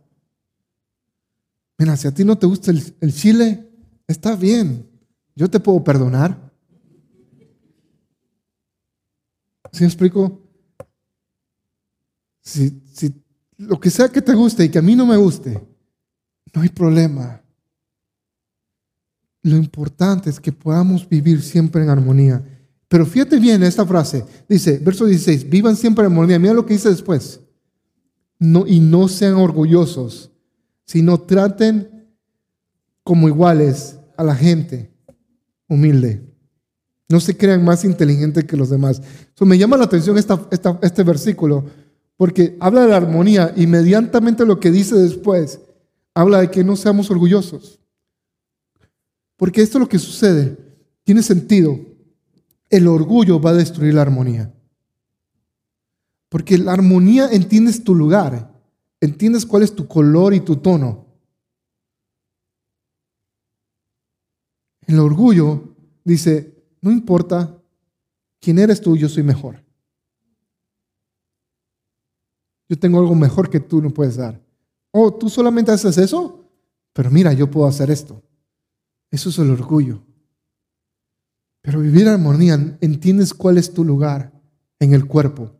Mira, 1.79 1.97
si 1.97 2.07
a 2.07 2.15
ti 2.15 2.25
no 2.25 2.39
te 2.39 2.47
gusta 2.47 2.71
el, 2.71 3.13
chile, 3.13 3.69
está 4.07 4.37
bien. 4.37 4.89
Yo 5.35 5.49
te 5.49 5.61
puedo 5.61 5.83
perdonar. 5.83 6.53
¿Sí 9.73 9.81
me 9.81 9.87
explico? 9.87 10.41
Si, 12.41 12.81
si 12.93 13.13
lo 13.57 13.81
que 13.81 13.91
sea 13.91 14.09
que 14.09 14.23
te 14.23 14.35
guste 14.35 14.65
y 14.65 14.69
que 14.69 14.79
a 14.79 14.83
mí 14.83 14.95
no 14.95 15.07
me 15.07 15.17
guste, 15.17 15.61
no 16.53 16.63
hay 16.63 16.69
problema. 16.69 17.43
Lo 19.43 19.57
importante 19.57 20.31
es 20.31 20.41
que 20.41 20.53
podamos 20.53 21.09
vivir 21.09 21.43
siempre 21.43 21.83
en 21.83 21.91
armonía. 21.91 22.43
Pero 22.89 23.05
fíjate 23.05 23.39
bien 23.39 23.63
esta 23.63 23.85
frase. 23.85 24.25
Dice, 24.49 24.79
verso 24.79 25.05
16, 25.05 25.51
vivan 25.51 25.77
siempre 25.77 26.05
en 26.05 26.13
armonía. 26.13 26.39
Mira 26.39 26.55
lo 26.55 26.65
que 26.65 26.75
dice 26.75 26.89
después. 26.89 27.41
No, 28.39 28.67
y 28.67 28.81
no 28.81 29.09
sean 29.09 29.35
orgullosos, 29.35 30.31
sino 30.85 31.21
traten 31.21 32.09
como 33.03 33.29
iguales 33.29 33.99
a 34.17 34.25
la 34.25 34.35
gente 34.35 34.93
humilde. 35.69 36.23
No 37.09 37.21
se 37.21 37.37
crean 37.37 37.65
más 37.65 37.85
inteligentes 37.85 38.45
que 38.45 38.57
los 38.57 38.71
demás. 38.71 39.01
Eso 39.35 39.45
me 39.45 39.59
llama 39.59 39.77
la 39.77 39.85
atención 39.85 40.17
este 40.19 41.03
versículo 41.03 41.65
porque 42.17 42.57
habla 42.61 42.83
de 42.83 42.89
la 42.89 42.97
armonía, 42.97 43.53
inmediatamente 43.57 44.47
lo 44.47 44.61
que 44.61 44.71
dice 44.71 44.95
después, 44.95 45.61
habla 46.15 46.41
de 46.41 46.51
que 46.51 46.63
no 46.63 46.77
seamos 46.77 47.11
orgullosos. 47.11 47.81
Porque 49.37 49.63
esto 49.63 49.79
es 49.79 49.81
lo 49.81 49.89
que 49.89 49.99
sucede, 49.99 50.57
tiene 51.03 51.23
sentido. 51.23 51.79
El 52.71 52.87
orgullo 52.87 53.41
va 53.41 53.51
a 53.51 53.55
destruir 53.55 53.95
la 53.95 54.03
armonía. 54.03 54.55
Porque 56.29 56.57
la 56.57 56.73
armonía 56.73 57.29
entiendes 57.31 57.83
tu 57.83 57.95
lugar, 57.95 58.54
entiendes 59.05 59.47
cuál 59.47 59.63
es 59.63 59.75
tu 59.75 59.87
color 59.87 60.35
y 60.35 60.41
tu 60.41 60.57
tono. 60.57 61.07
El 64.87 64.99
orgullo 64.99 65.75
dice, 66.05 66.55
no 66.81 66.91
importa 66.91 67.59
quién 68.41 68.59
eres 68.59 68.81
tú, 68.81 68.97
yo 68.97 69.09
soy 69.09 69.23
mejor. 69.23 69.65
Yo 72.69 72.79
tengo 72.79 72.99
algo 72.99 73.15
mejor 73.15 73.51
que 73.51 73.61
tú 73.61 73.81
no 73.81 73.91
puedes 73.91 74.17
dar. 74.17 74.41
Oh, 74.91 75.13
tú 75.13 75.29
solamente 75.29 75.73
haces 75.73 75.99
eso, 75.99 76.49
pero 76.93 77.11
mira, 77.11 77.33
yo 77.33 77.51
puedo 77.51 77.67
hacer 77.67 77.91
esto. 77.91 78.23
Eso 79.11 79.31
es 79.31 79.39
el 79.39 79.51
orgullo. 79.51 80.03
Pero 81.63 81.81
vivir 81.81 82.03
en 82.03 82.09
armonía, 82.09 82.79
entiendes 82.81 83.33
cuál 83.33 83.59
es 83.59 83.73
tu 83.73 83.85
lugar 83.85 84.33
en 84.79 84.93
el 84.93 85.07
cuerpo. 85.07 85.54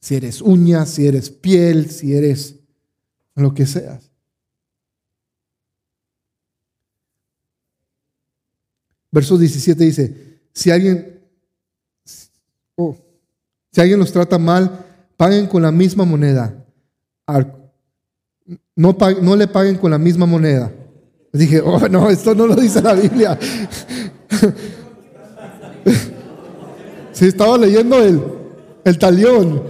Si 0.00 0.14
eres 0.14 0.40
uña, 0.40 0.86
si 0.86 1.06
eres 1.06 1.30
piel, 1.30 1.90
si 1.90 2.14
eres 2.14 2.56
lo 3.34 3.52
que 3.54 3.66
seas. 3.66 4.10
Verso 9.10 9.38
17 9.38 9.84
dice, 9.84 10.40
si 10.52 10.70
alguien, 10.70 11.20
oh, 12.76 12.96
si 13.72 13.80
alguien 13.80 13.98
los 13.98 14.12
trata 14.12 14.38
mal, 14.38 14.84
paguen 15.16 15.46
con 15.46 15.62
la 15.62 15.72
misma 15.72 16.04
moneda. 16.04 16.64
No, 18.76 18.96
no 19.22 19.36
le 19.36 19.48
paguen 19.48 19.76
con 19.76 19.90
la 19.90 19.98
misma 19.98 20.26
moneda. 20.26 20.72
Dije, 21.32 21.60
oh 21.60 21.88
no, 21.88 22.08
esto 22.10 22.34
no 22.34 22.46
lo 22.46 22.54
dice 22.54 22.80
la 22.82 22.94
Biblia. 22.94 23.38
Si 27.18 27.26
estaba 27.26 27.58
leyendo 27.58 27.98
el, 28.00 28.22
el 28.84 28.98
talión. 28.98 29.62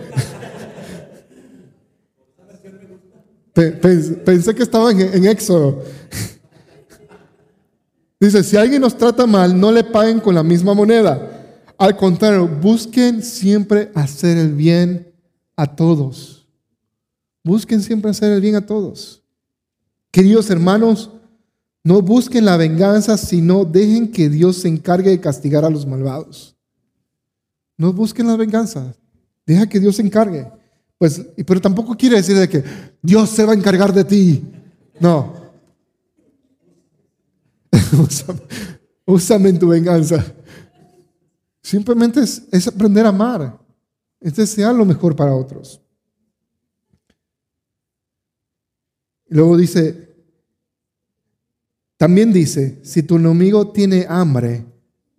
Pensé 3.53 4.55
que 4.55 4.63
estaba 4.63 4.93
en, 4.93 5.27
Éxodo. 5.27 5.83
Dice, 8.21 8.45
si 8.45 8.57
alguien 8.57 8.81
nos 8.81 8.97
trata 8.97 9.27
mal, 9.27 9.59
no 9.59 9.73
le 9.73 9.83
paguen 9.83 10.21
con 10.21 10.35
la 10.35 10.43
misma 10.43 10.75
moneda. 10.75 11.57
Al 11.77 11.97
contrario, 11.97 12.47
busquen 12.47 13.23
siempre 13.23 13.91
hacer 13.95 14.37
el 14.37 14.55
bien 14.55 15.13
a 15.57 15.67
todos. 15.67 16.47
Busquen 17.45 17.83
siempre 17.83 18.11
hacer 18.11 18.33
el 18.33 18.41
bien 18.41 18.57
a 18.57 18.67
todos. 18.67 19.23
Queridos 20.11 20.51
hermanos, 20.51 21.11
no 21.85 22.03
busquen 22.03 22.45
la 22.45 22.57
venganza, 22.57 23.17
sino 23.17 23.65
dejen 23.65 24.11
que 24.11 24.29
Dios 24.29 24.59
se 24.59 24.69
encargue 24.69 25.11
de 25.11 25.21
castigar 25.21 25.65
a 25.65 25.71
los 25.71 25.87
malvados. 25.87 26.58
No 27.79 27.93
busquen 27.93 28.27
la 28.27 28.37
venganza. 28.37 28.95
Deja 29.47 29.69
que 29.69 29.81
Dios 29.81 29.97
se 29.97 30.03
encargue. 30.03 30.51
Pues, 30.99 31.25
pero 31.47 31.61
tampoco 31.61 31.97
quiere 31.97 32.17
decir 32.17 32.37
de 32.37 32.49
que 32.49 32.63
Dios 33.01 33.31
se 33.31 33.45
va 33.45 33.53
a 33.53 33.57
encargar 33.57 33.93
de 33.95 34.05
ti. 34.05 34.45
No. 35.01 35.33
úsame, 39.07 39.49
en 39.49 39.59
tu 39.59 39.69
venganza. 39.69 40.25
Simplemente 41.63 42.21
es, 42.21 42.43
es 42.51 42.67
aprender 42.67 43.07
a 43.07 43.11
amar. 43.11 43.59
Es 44.21 44.35
desear 44.35 44.75
lo 44.75 44.85
mejor 44.85 45.15
para 45.15 45.35
otros. 45.35 45.81
Luego 49.29 49.57
dice, 49.57 50.17
también 51.97 52.33
dice, 52.33 52.81
si 52.83 53.03
tu 53.03 53.17
enemigo 53.17 53.71
tiene 53.71 54.07
hambre, 54.09 54.65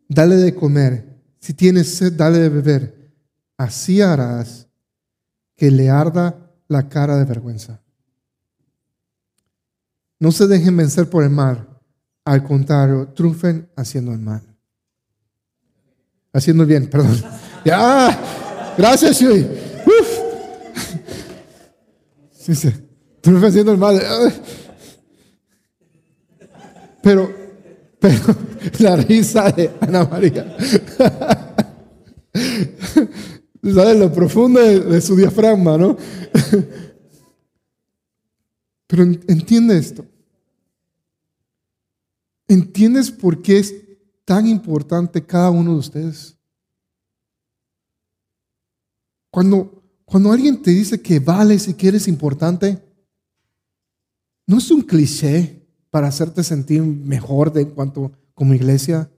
dale 0.09 0.35
de 0.35 0.53
comer. 0.53 1.08
Si 1.39 1.53
tienes 1.53 1.95
sed, 1.95 2.13
dale 2.13 2.39
de 2.39 2.49
beber. 2.49 3.13
Así 3.57 4.01
harás 4.01 4.67
que 5.55 5.71
le 5.71 5.89
arda 5.89 6.53
la 6.67 6.87
cara 6.87 7.17
de 7.17 7.25
vergüenza. 7.25 7.81
No 10.19 10.31
se 10.31 10.47
dejen 10.47 10.75
vencer 10.75 11.09
por 11.09 11.23
el 11.23 11.29
mal. 11.29 11.67
Al 12.25 12.43
contrario, 12.43 13.07
triunfen 13.09 13.69
haciendo 13.75 14.11
el 14.11 14.19
mal. 14.19 14.41
Haciendo 16.33 16.63
el 16.63 16.69
bien, 16.69 16.89
perdón. 16.89 17.21
Ya, 17.65 18.17
gracias, 18.77 19.19
Shui. 19.19 19.45
Uf. 19.85 20.19
Sí, 22.31 22.71
Triunfen 23.19 23.49
haciendo 23.49 23.73
el 23.73 23.77
mal. 23.77 24.01
Pero 27.03 27.38
pero 27.99 28.35
la 28.79 28.95
risa 28.95 29.51
de 29.51 29.71
Ana 29.81 30.05
María. 30.05 30.55
¿Sabes 33.61 33.99
lo 33.99 34.11
profundo 34.13 34.61
de, 34.61 35.01
su 35.01 35.17
diafragma, 35.17 35.77
no? 35.77 35.97
Pero 38.87 39.03
entiende 39.03 39.77
esto. 39.77 40.05
¿Entiendes 42.47 43.11
por 43.11 43.41
qué 43.41 43.59
es 43.59 43.75
tan 44.25 44.47
importante 44.47 45.23
cada 45.23 45.51
uno 45.51 45.73
de 45.73 45.79
ustedes? 45.79 46.35
Cuando, 49.29 49.83
cuando 50.05 50.31
alguien 50.31 50.59
te 50.61 50.71
dice 50.71 50.99
que 50.99 51.19
vales 51.19 51.67
y 51.67 51.75
que 51.75 51.89
eres 51.89 52.07
importante, 52.07 52.81
no 54.47 54.57
es 54.57 54.71
un 54.71 54.81
cliché 54.81 55.58
para 55.89 56.07
hacerte 56.07 56.43
sentir 56.43 56.81
mejor 56.81 57.51
de 57.51 57.67
cuanto 57.69 58.11
como 58.33 58.53
iglesia. 58.53 59.09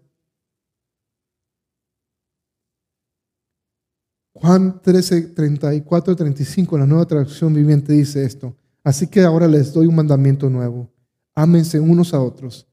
Juan 4.34 4.82
13, 4.82 5.22
34, 5.22 6.16
35, 6.16 6.78
la 6.78 6.88
nueva 6.88 7.06
traducción 7.06 7.54
viviente 7.54 7.94
dice 7.94 8.24
esto. 8.24 8.56
Así 8.84 9.08
que 9.08 9.22
ahora 9.22 9.48
les 9.48 9.74
doy 9.74 9.88
un 9.88 9.96
mandamiento 9.96 10.50
nuevo. 10.50 10.90
Ámense 11.36 11.80
unos 11.80 12.14
a 12.14 12.22
otros, 12.22 12.68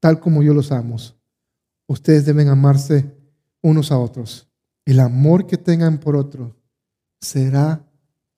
tal 0.00 0.20
como 0.20 0.42
yo 0.42 0.54
los 0.54 0.70
amo. 0.70 0.96
Ustedes 1.86 2.24
deben 2.24 2.48
amarse 2.48 3.16
unos 3.62 3.90
a 3.90 3.98
otros. 3.98 4.48
El 4.84 5.00
amor 5.00 5.46
que 5.46 5.56
tengan 5.56 5.98
por 5.98 6.16
otro 6.16 6.54
será 7.20 7.84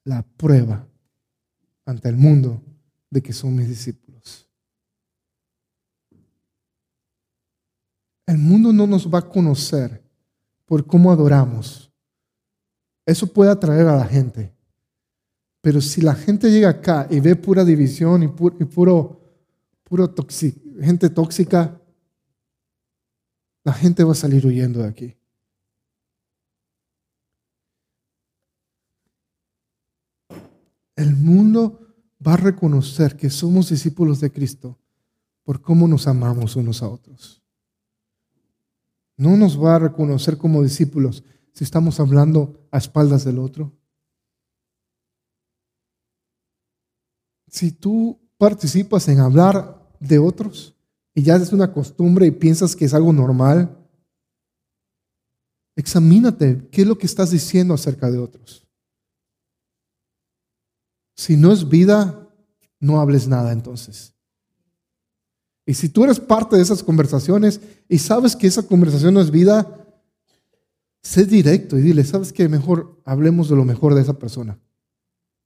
la 0.05 0.23
prueba 0.23 0.87
ante 1.85 2.09
el 2.09 2.17
mundo 2.17 2.63
de 3.11 3.23
que 3.23 3.33
son 3.33 3.55
mis 3.55 3.69
discípulos. 3.69 4.10
El 8.31 8.39
mundo 8.39 8.73
no 8.73 8.87
nos 8.87 9.13
va 9.13 9.19
a 9.19 9.29
conocer 9.29 10.05
por 10.65 10.87
cómo 10.87 11.11
adoramos. 11.11 11.93
Eso 13.05 13.27
puede 13.27 13.51
atraer 13.51 13.89
a 13.89 13.97
la 13.97 14.05
gente. 14.05 14.55
Pero 15.61 15.81
si 15.81 16.01
la 16.01 16.15
gente 16.15 16.49
llega 16.49 16.69
acá 16.69 17.09
y 17.11 17.19
ve 17.19 17.35
pura 17.35 17.65
división 17.65 18.23
y, 18.23 18.29
puro, 18.29 19.21
puro 19.83 20.15
gente 20.81 21.11
tóxica, 21.11 21.83
la 23.65 23.73
gente 23.73 24.05
va 24.05 24.13
a 24.13 24.15
salir 24.15 24.47
huyendo 24.47 24.79
de 24.79 24.89
aquí. 24.89 25.17
El 30.95 31.17
mundo 31.17 31.97
va 32.25 32.35
a 32.35 32.37
reconocer 32.37 33.17
que 33.17 33.29
somos 33.29 33.71
discípulos 33.71 34.21
de 34.21 34.31
Cristo 34.31 34.79
por 35.43 35.61
cómo 35.61 35.89
nos 35.89 36.07
amamos 36.07 36.55
unos 36.55 36.81
a 36.81 36.89
otros. 36.89 37.40
No 39.21 39.37
nos 39.37 39.63
va 39.63 39.75
a 39.75 39.79
reconocer 39.79 40.39
como 40.39 40.63
discípulos 40.63 41.23
si 41.53 41.63
estamos 41.63 42.01
hablando 42.01 42.67
a 42.71 42.79
espaldas 42.79 43.23
del 43.23 43.39
otro. 43.39 43.71
Si 47.47 47.71
tú 47.71 48.19
participas 48.39 49.07
en 49.09 49.21
hablar 49.21 49.93
de 50.01 50.19
otros 50.19 50.75
y 51.15 51.23
ya 51.23 51.37
es 51.37 51.53
una 51.53 51.71
costumbre 51.71 52.27
y 52.27 52.31
piensas 52.31 52.75
que 52.75 52.87
es 52.87 52.95
algo 52.95 53.13
normal, 53.13 53.87
examínate 55.77 56.71
qué 56.73 56.81
es 56.81 56.89
lo 56.89 56.97
que 56.97 57.05
estás 57.05 57.31
diciendo 57.31 57.75
acerca 57.75 58.11
de 58.11 58.17
otros. 58.17 58.67
Si 61.15 61.37
no 61.37 61.53
es 61.53 61.69
vida, 61.69 62.27
no 62.79 63.03
hables 63.03 63.29
nada 63.29 63.53
entonces. 63.53 64.15
Y 65.71 65.75
si 65.75 65.89
tú 65.89 66.03
eres 66.03 66.19
parte 66.19 66.57
de 66.57 66.63
esas 66.63 66.83
conversaciones 66.83 67.61
y 67.89 67.99
sabes 67.99 68.35
que 68.35 68.49
esa 68.49 68.65
conversación 68.65 69.15
no 69.15 69.21
es 69.21 69.31
vida, 69.31 69.73
sé 71.01 71.27
directo 71.27 71.79
y 71.79 71.81
dile, 71.81 72.03
¿sabes 72.03 72.33
qué? 72.33 72.49
Mejor 72.49 73.01
hablemos 73.05 73.49
de 73.49 73.55
lo 73.55 73.65
mejor 73.65 73.95
de 73.95 74.01
esa 74.01 74.19
persona. 74.19 74.59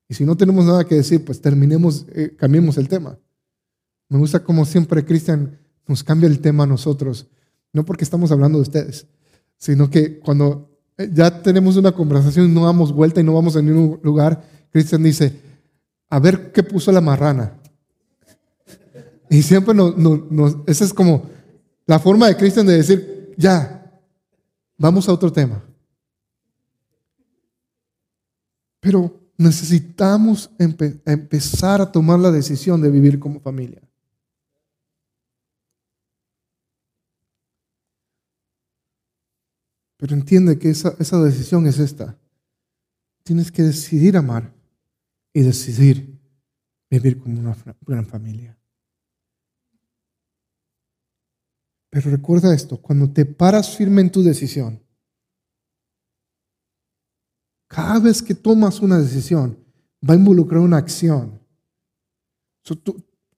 Y 0.09 0.15
si 0.15 0.25
no 0.25 0.35
tenemos 0.35 0.65
nada 0.65 0.85
que 0.85 0.95
decir, 0.95 1.23
pues 1.27 1.43
terminemos, 1.43 2.07
eh, 2.15 2.35
cambiemos 2.39 2.79
el 2.79 2.89
tema. 2.89 3.19
Me 4.09 4.17
gusta 4.17 4.43
como 4.43 4.65
siempre 4.65 5.05
Cristian 5.05 5.59
nos 5.87 6.03
cambia 6.03 6.27
el 6.27 6.41
tema 6.41 6.65
a 6.65 6.69
nosotros, 6.69 7.27
no 7.75 7.85
porque 7.85 8.05
estamos 8.05 8.33
hablando 8.33 8.57
de 8.57 8.63
ustedes, 8.63 9.07
sino 9.59 9.91
que 9.91 10.21
cuando 10.21 10.71
eh, 10.97 11.11
ya 11.13 11.43
tenemos 11.43 11.77
una 11.77 11.93
conversación 11.93 12.47
y 12.47 12.55
no 12.55 12.65
damos 12.65 12.95
vuelta 12.95 13.21
y 13.21 13.25
no 13.25 13.35
vamos 13.35 13.57
a 13.57 13.61
ningún 13.61 14.01
lugar, 14.03 14.43
Cristian 14.71 15.03
dice, 15.03 15.39
a 16.09 16.19
ver 16.19 16.51
qué 16.51 16.63
puso 16.63 16.91
la 16.93 17.03
marrana. 17.03 17.61
Y 19.35 19.43
siempre 19.43 19.75
nos, 19.75 20.57
esa 20.69 20.85
es 20.85 20.95
como 20.95 21.29
la 21.87 21.99
forma 21.99 22.29
de 22.29 22.37
Cristian 22.37 22.65
de 22.69 22.77
decir, 22.77 23.35
ya, 23.37 24.01
vamos 24.79 25.09
a 25.09 25.13
otro 25.13 25.33
tema. 25.33 25.61
Pero 28.79 29.21
necesitamos 29.37 30.57
empe- 30.57 31.03
empezar 31.05 31.81
a 31.81 31.91
tomar 31.91 32.21
la 32.21 32.31
decisión 32.31 32.81
de 32.81 32.89
vivir 32.93 33.19
como 33.19 33.41
familia. 33.41 33.83
Pero 39.97 40.15
entiende 40.15 40.61
que 40.61 40.71
esa, 40.71 40.95
esa 41.01 41.21
decisión 41.21 41.67
es 41.67 41.81
esta. 41.81 42.17
Tienes 43.25 43.51
que 43.51 43.65
decidir 43.65 44.17
amar 44.17 44.55
y 45.33 45.43
decidir 45.43 46.21
vivir 46.89 47.19
como 47.19 47.41
una 47.41 47.57
gran 47.85 48.07
familia. 48.07 48.57
Pero 51.95 52.11
recuerda 52.11 52.53
esto, 52.53 52.77
cuando 52.79 53.09
te 53.09 53.25
paras 53.25 53.77
firme 53.77 54.01
en 54.01 54.11
tu 54.11 54.25
decisión, 54.25 54.83
cada 57.69 58.01
vez 58.01 58.21
que 58.21 58.35
tomas 58.35 58.81
una 58.81 58.99
decisión, 58.99 59.57
va 60.03 60.15
a 60.15 60.17
involucrar 60.17 60.61
una 60.61 60.79
acción. 60.79 61.39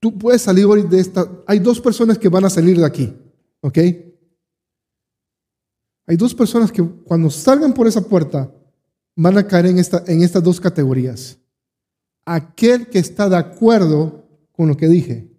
Tú 0.01 0.19
puedes 0.19 0.41
salir 0.41 0.65
hoy 0.65 0.89
de 0.89 1.01
esta. 1.01 1.31
Hay 1.47 1.59
dos 1.59 1.83
personas 1.83 2.17
que 2.17 2.31
van 2.31 2.47
a 2.47 2.51
salir 2.51 2.79
de 2.79 2.87
aquí, 2.87 3.15
¿ok? 3.61 3.79
Hay 6.07 6.17
dos 6.17 6.35
personas 6.35 6.73
que 6.73 6.83
cuando 6.83 7.29
salgan 7.29 7.75
por 7.75 7.87
esa 7.87 8.09
puerta 8.09 8.51
van 9.17 9.37
a 9.37 9.47
caer 9.47 9.67
en, 9.67 9.79
esta, 9.79 10.03
en 10.07 10.23
estas 10.23 10.43
dos 10.43 10.59
categorías. 10.63 11.37
Aquel 12.25 12.87
que 12.89 13.01
está 13.01 13.29
de 13.29 13.37
acuerdo 13.37 14.27
con 14.53 14.67
lo 14.67 14.79
que 14.79 14.89
dije 14.89 15.36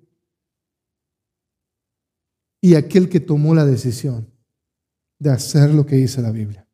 y 2.62 2.76
aquel 2.76 3.10
que 3.10 3.20
tomó 3.20 3.54
la 3.54 3.66
decisión 3.66 4.32
de 5.20 5.32
hacer 5.32 5.74
lo 5.74 5.86
que 5.86 5.96
dice 5.96 6.22
la 6.22 6.32
Biblia. 6.32 6.68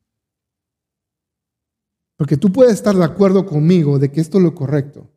Porque 2.17 2.37
tú 2.37 2.51
puedes 2.51 2.73
estar 2.73 2.95
de 2.95 3.03
acuerdo 3.03 3.45
conmigo 3.45 3.99
de 3.99 4.11
que 4.11 4.21
esto 4.21 4.37
es 4.37 4.43
lo 4.43 4.55
correcto, 4.55 5.09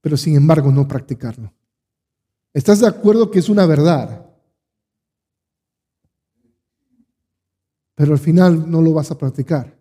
pero 0.00 0.16
sin 0.16 0.36
embargo 0.36 0.70
no 0.70 0.88
practicarlo. 0.88 1.52
¿Estás 2.52 2.80
de 2.80 2.88
acuerdo 2.88 3.30
que 3.30 3.38
es 3.38 3.48
una 3.48 3.66
verdad? 3.66 4.30
Pero 7.94 8.12
al 8.12 8.18
final 8.18 8.70
no 8.70 8.82
lo 8.82 8.92
vas 8.92 9.10
a 9.10 9.18
practicar. 9.18 9.78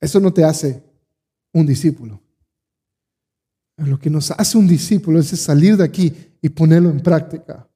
Eso 0.00 0.20
no 0.20 0.32
te 0.32 0.44
hace 0.44 0.82
un 1.52 1.66
discípulo. 1.66 2.20
Lo 3.78 3.98
que 3.98 4.10
nos 4.10 4.32
hace 4.32 4.58
un 4.58 4.66
discípulo 4.66 5.20
es 5.20 5.28
salir 5.28 5.76
de 5.76 5.84
aquí 5.84 6.12
y 6.42 6.48
ponerlo 6.48 6.90
en 6.90 7.00
práctica. 7.00 7.68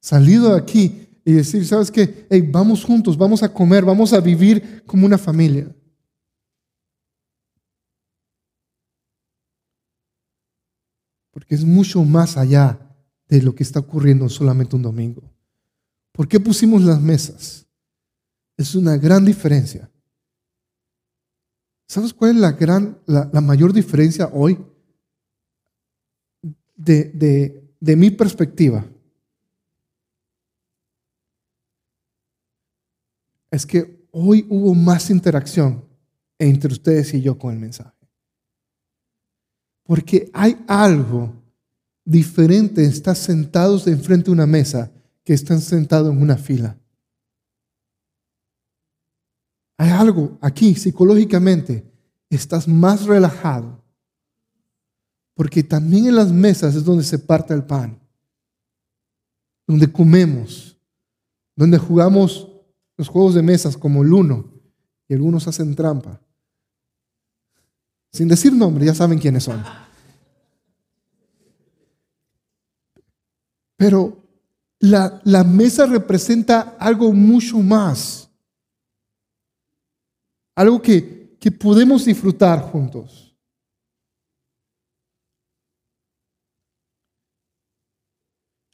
Salir 0.00 0.40
de 0.40 0.56
aquí 0.56 1.08
y 1.24 1.32
decir, 1.32 1.66
¿sabes 1.66 1.90
qué? 1.90 2.26
Hey, 2.30 2.48
vamos 2.50 2.84
juntos, 2.84 3.16
vamos 3.16 3.42
a 3.42 3.52
comer, 3.52 3.84
vamos 3.84 4.14
a 4.14 4.20
vivir 4.20 4.82
como 4.86 5.04
una 5.04 5.18
familia. 5.18 5.74
Porque 11.30 11.54
es 11.54 11.64
mucho 11.64 12.02
más 12.02 12.38
allá 12.38 12.78
de 13.28 13.42
lo 13.42 13.54
que 13.54 13.64
está 13.64 13.80
ocurriendo 13.80 14.26
solamente 14.30 14.74
un 14.74 14.82
domingo. 14.82 15.22
¿Por 16.12 16.26
qué 16.26 16.40
pusimos 16.40 16.82
las 16.82 17.00
mesas? 17.00 17.66
Es 18.56 18.74
una 18.74 18.96
gran 18.96 19.22
diferencia. 19.26 19.90
¿Sabes 21.86 22.14
cuál 22.14 22.30
es 22.30 22.36
la, 22.38 22.52
gran, 22.52 22.98
la, 23.04 23.28
la 23.30 23.40
mayor 23.42 23.74
diferencia 23.74 24.30
hoy? 24.32 24.58
De, 26.78 27.04
de, 27.12 27.74
de 27.78 27.96
mi 27.96 28.10
perspectiva. 28.10 28.86
Es 33.50 33.66
que 33.66 34.06
hoy 34.12 34.46
hubo 34.48 34.74
más 34.74 35.10
interacción 35.10 35.84
entre 36.38 36.72
ustedes 36.72 37.12
y 37.14 37.20
yo 37.20 37.38
con 37.38 37.52
el 37.52 37.58
mensaje. 37.58 37.92
Porque 39.82 40.30
hay 40.32 40.56
algo 40.66 41.32
diferente 42.04 42.84
en 42.84 42.90
estar 42.90 43.16
sentados 43.16 43.86
enfrente 43.86 44.26
de 44.26 44.32
una 44.32 44.46
mesa 44.46 44.90
que 45.24 45.34
están 45.34 45.60
sentados 45.60 46.10
en 46.10 46.22
una 46.22 46.36
fila. 46.36 46.78
Hay 49.76 49.90
algo 49.90 50.38
aquí 50.40 50.74
psicológicamente, 50.74 51.84
estás 52.30 52.66
más 52.66 53.04
relajado. 53.04 53.82
Porque 55.38 55.62
también 55.62 56.08
en 56.08 56.16
las 56.16 56.32
mesas 56.32 56.74
es 56.74 56.84
donde 56.84 57.04
se 57.04 57.16
parte 57.16 57.54
el 57.54 57.62
pan, 57.62 57.96
donde 59.68 59.86
comemos, 59.92 60.76
donde 61.54 61.78
jugamos 61.78 62.48
los 62.96 63.06
juegos 63.06 63.34
de 63.34 63.42
mesas 63.42 63.76
como 63.76 64.02
el 64.02 64.12
uno 64.12 64.52
y 65.06 65.14
algunos 65.14 65.46
hacen 65.46 65.76
trampa. 65.76 66.20
Sin 68.10 68.26
decir 68.26 68.52
nombre, 68.52 68.84
ya 68.84 68.96
saben 68.96 69.20
quiénes 69.20 69.44
son. 69.44 69.62
Pero 73.76 74.20
la, 74.80 75.20
la 75.22 75.44
mesa 75.44 75.86
representa 75.86 76.76
algo 76.80 77.12
mucho 77.12 77.60
más. 77.60 78.28
Algo 80.56 80.82
que, 80.82 81.36
que 81.38 81.52
podemos 81.52 82.06
disfrutar 82.06 82.60
juntos. 82.60 83.27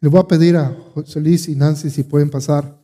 Le 0.04 0.10
voy 0.10 0.20
a 0.20 0.28
pedir 0.28 0.54
a 0.54 0.68
José 0.92 1.18
Luis 1.18 1.48
y 1.48 1.56
Nancy 1.56 1.88
si 1.88 2.02
pueden 2.02 2.28
pasar. 2.28 2.78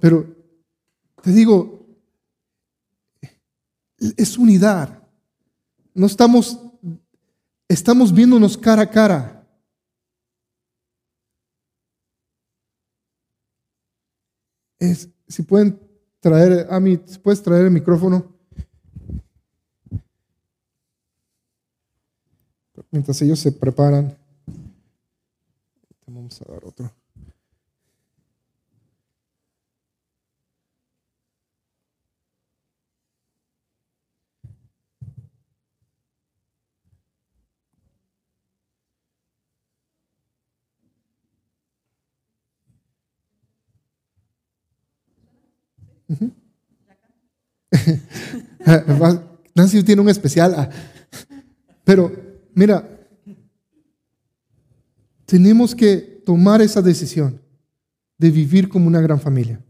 Pero 0.00 0.26
te 1.22 1.30
digo, 1.30 1.86
es 4.16 4.36
unidad. 4.36 5.00
No 5.94 6.06
estamos, 6.06 6.58
estamos 7.68 8.12
viéndonos 8.12 8.58
cara 8.58 8.82
a 8.82 8.90
cara. 8.90 9.48
Es, 14.80 15.08
si 15.28 15.44
pueden 15.44 15.78
traer, 16.18 16.66
a 16.68 16.80
mí, 16.80 16.96
puedes 17.22 17.40
traer 17.40 17.66
el 17.66 17.70
micrófono. 17.70 18.39
Mientras 22.90 23.20
ellos 23.22 23.38
se 23.38 23.52
preparan, 23.52 24.16
vamos 26.06 26.40
a 26.42 26.52
dar 26.52 26.64
otro. 26.64 26.90
Nancy 49.54 49.82
tiene 49.82 50.02
un 50.02 50.08
especial. 50.08 50.54
ah. 50.56 50.70
Pero 51.84 52.29
mira, 52.54 53.00
tenemos 55.26 55.74
que 55.74 56.22
tomar 56.24 56.60
esa 56.60 56.82
decisión 56.82 57.40
de 58.18 58.30
vivir 58.30 58.68
como 58.68 58.86
una 58.86 59.00
gran 59.00 59.20
familia. 59.20 59.64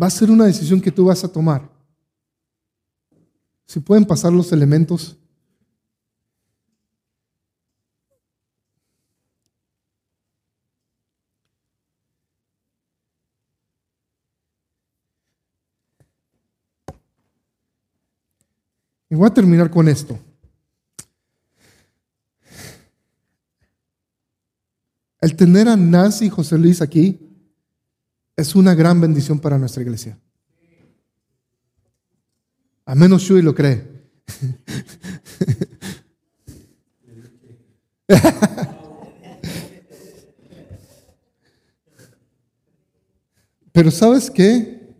Va 0.00 0.06
a 0.06 0.10
ser 0.10 0.30
una 0.30 0.46
decisión 0.46 0.80
que 0.80 0.90
tú 0.90 1.04
vas 1.04 1.22
a 1.22 1.30
tomar. 1.30 1.70
Si 3.66 3.80
pueden 3.80 4.04
pasar 4.04 4.32
los 4.32 4.52
elementos. 4.52 5.16
Y 19.08 19.14
voy 19.14 19.28
a 19.28 19.34
terminar 19.34 19.70
con 19.70 19.88
esto. 19.88 20.18
El 25.24 25.36
tener 25.36 25.68
a 25.70 25.76
Nancy 25.76 26.26
y 26.26 26.28
José 26.28 26.58
Luis 26.58 26.82
aquí 26.82 27.18
es 28.36 28.54
una 28.54 28.74
gran 28.74 29.00
bendición 29.00 29.40
para 29.40 29.56
nuestra 29.56 29.82
iglesia. 29.82 30.18
A 32.84 32.94
menos 32.94 33.22
Shui 33.22 33.40
lo 33.40 33.54
cree. 33.54 33.88
Pero 43.72 43.90
¿sabes 43.90 44.30
qué? 44.30 44.94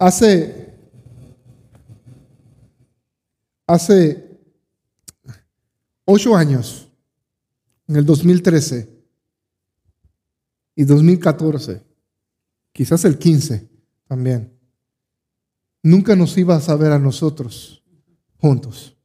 Hace 0.00 0.74
hace 3.68 4.36
ocho 6.04 6.34
años, 6.34 6.89
en 7.90 7.96
el 7.96 8.06
2013, 8.06 8.88
y 10.76 10.84
2014, 10.84 11.84
quizás 12.72 13.04
el 13.04 13.18
15 13.18 13.68
también, 14.06 14.56
nunca 15.82 16.14
nos 16.14 16.38
iba 16.38 16.54
a 16.54 16.60
saber 16.60 16.92
a 16.92 17.00
nosotros 17.00 17.82
juntos. 18.38 18.96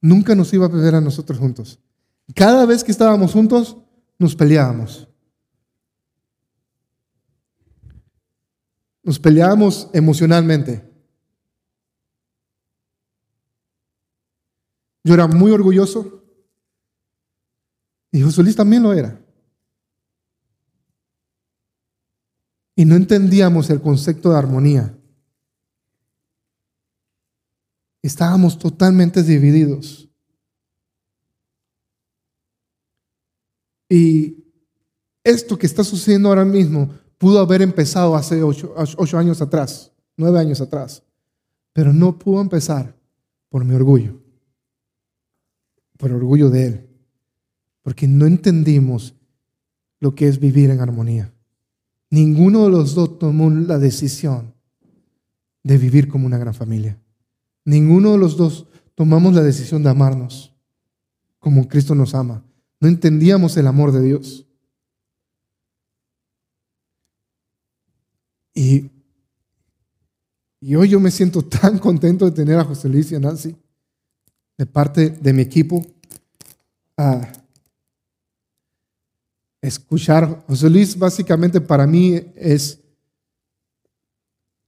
Nunca 0.00 0.34
nos 0.34 0.52
iba 0.52 0.66
a 0.66 0.68
ver 0.68 0.96
a 0.96 1.00
nosotros 1.00 1.38
juntos. 1.38 1.78
Cada 2.34 2.66
vez 2.66 2.82
que 2.82 2.90
estábamos 2.90 3.34
juntos, 3.34 3.76
nos 4.18 4.34
peleábamos. 4.34 5.06
Nos 9.04 9.20
peleábamos 9.20 9.88
emocionalmente. 9.92 10.90
Yo 15.04 15.14
era 15.14 15.28
muy 15.28 15.52
orgulloso 15.52 16.19
y 18.12 18.22
José 18.22 18.42
Luis 18.42 18.56
también 18.56 18.82
lo 18.82 18.92
era. 18.92 19.20
Y 22.74 22.84
no 22.84 22.96
entendíamos 22.96 23.70
el 23.70 23.80
concepto 23.80 24.30
de 24.30 24.38
armonía. 24.38 24.96
Estábamos 28.02 28.58
totalmente 28.58 29.22
divididos. 29.22 30.08
Y 33.88 34.44
esto 35.22 35.58
que 35.58 35.66
está 35.66 35.84
sucediendo 35.84 36.28
ahora 36.28 36.44
mismo 36.44 36.94
pudo 37.18 37.40
haber 37.40 37.60
empezado 37.60 38.16
hace 38.16 38.42
ocho, 38.42 38.74
años 39.18 39.42
atrás, 39.42 39.92
nueve 40.16 40.38
años 40.38 40.60
atrás, 40.60 41.02
pero 41.72 41.92
no 41.92 42.18
pudo 42.18 42.40
empezar 42.40 42.96
por 43.50 43.64
mi 43.64 43.74
orgullo, 43.74 44.22
por 45.98 46.10
el 46.10 46.16
orgullo 46.16 46.48
de 46.48 46.66
él, 46.66 46.89
porque 47.82 48.06
no 48.06 48.26
entendimos 48.26 49.14
lo 50.00 50.14
que 50.14 50.28
es 50.28 50.38
vivir 50.38 50.70
en 50.70 50.80
armonía. 50.80 51.32
Ninguno 52.10 52.64
de 52.64 52.70
los 52.70 52.94
dos 52.94 53.18
tomó 53.18 53.50
la 53.50 53.78
decisión 53.78 54.54
de 55.62 55.78
vivir 55.78 56.08
como 56.08 56.26
una 56.26 56.38
gran 56.38 56.54
familia. 56.54 56.98
Ninguno 57.64 58.12
de 58.12 58.18
los 58.18 58.36
dos 58.36 58.66
tomamos 58.94 59.34
la 59.34 59.42
decisión 59.42 59.82
de 59.82 59.90
amarnos 59.90 60.50
como 61.38 61.66
Cristo 61.68 61.94
nos 61.94 62.14
ama. 62.14 62.44
No 62.80 62.88
entendíamos 62.88 63.56
el 63.56 63.66
amor 63.66 63.92
de 63.92 64.02
Dios. 64.02 64.46
Y, 68.54 68.90
hoy 70.76 70.88
yo 70.88 71.00
me 71.00 71.10
siento 71.10 71.42
tan 71.42 71.78
contento 71.78 72.26
de 72.26 72.32
tener 72.32 72.58
a 72.58 72.64
José 72.64 72.88
Luis 72.88 73.10
y 73.10 73.14
a 73.14 73.20
Nancy 73.20 73.56
de 74.58 74.66
parte 74.66 75.08
de 75.08 75.32
mi 75.32 75.40
equipo 75.40 75.84
a 76.96 77.32
escuchar. 79.60 80.44
José 80.46 80.70
Luis 80.70 80.98
básicamente 80.98 81.60
para 81.60 81.86
mí 81.86 82.20
es 82.34 82.80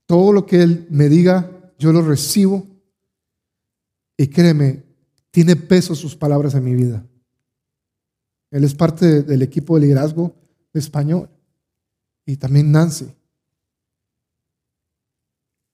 todo 0.05 0.31
lo 0.31 0.45
que 0.45 0.61
él 0.61 0.87
me 0.89 1.09
diga, 1.09 1.49
yo 1.79 1.91
lo 1.91 2.01
recibo 2.01 2.67
y 4.17 4.27
créeme, 4.27 4.83
tiene 5.31 5.55
peso 5.55 5.95
sus 5.95 6.15
palabras 6.15 6.53
en 6.53 6.63
mi 6.63 6.75
vida. 6.75 7.05
Él 8.51 8.63
es 8.63 8.75
parte 8.75 9.23
del 9.23 9.41
equipo 9.41 9.75
de 9.75 9.81
liderazgo 9.81 10.35
de 10.71 10.79
español. 10.79 11.29
Y 12.25 12.37
también 12.37 12.71
Nancy. 12.71 13.07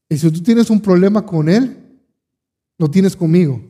Y 0.07 0.17
si 0.17 0.31
tú 0.31 0.41
tienes 0.41 0.69
un 0.69 0.81
problema 0.81 1.25
con 1.25 1.49
él, 1.49 1.77
lo 2.77 2.89
tienes 2.89 3.15
conmigo. 3.15 3.61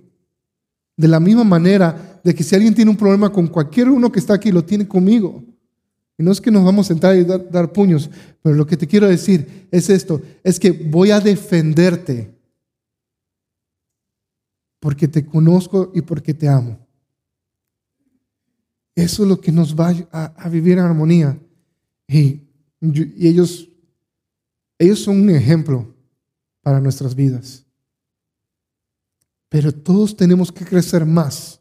De 0.99 1.07
la 1.07 1.21
misma 1.21 1.45
manera 1.45 2.19
de 2.21 2.35
que 2.35 2.43
si 2.43 2.55
alguien 2.55 2.75
tiene 2.75 2.91
un 2.91 2.97
problema 2.97 3.31
con 3.31 3.47
cualquier 3.47 3.87
uno 3.87 4.11
que 4.11 4.19
está 4.19 4.33
aquí, 4.33 4.51
lo 4.51 4.65
tiene 4.65 4.85
conmigo. 4.85 5.41
Y 6.17 6.23
no 6.23 6.29
es 6.29 6.41
que 6.41 6.51
nos 6.51 6.65
vamos 6.65 6.87
a 6.87 6.89
sentar 6.89 7.15
y 7.15 7.23
dar, 7.23 7.49
dar 7.49 7.71
puños, 7.71 8.09
pero 8.43 8.53
lo 8.53 8.67
que 8.67 8.75
te 8.75 8.85
quiero 8.85 9.07
decir 9.07 9.69
es 9.71 9.89
esto, 9.89 10.21
es 10.43 10.59
que 10.59 10.71
voy 10.71 11.11
a 11.11 11.21
defenderte 11.21 12.37
porque 14.81 15.07
te 15.07 15.25
conozco 15.25 15.89
y 15.95 16.01
porque 16.01 16.33
te 16.33 16.49
amo. 16.49 16.77
Eso 18.93 19.23
es 19.23 19.29
lo 19.29 19.39
que 19.39 19.53
nos 19.53 19.73
va 19.73 19.93
a, 20.11 20.49
vivir 20.49 20.73
en 20.73 20.79
armonía. 20.79 21.39
Y, 22.09 22.41
y, 22.81 23.25
ellos, 23.25 23.69
ellos 24.77 24.99
son 24.99 25.21
un 25.21 25.29
ejemplo 25.29 25.95
para 26.61 26.81
nuestras 26.81 27.15
vidas. 27.15 27.65
Pero 29.49 29.71
todos 29.73 30.15
tenemos 30.15 30.51
que 30.51 30.63
crecer 30.63 31.05
más. 31.05 31.59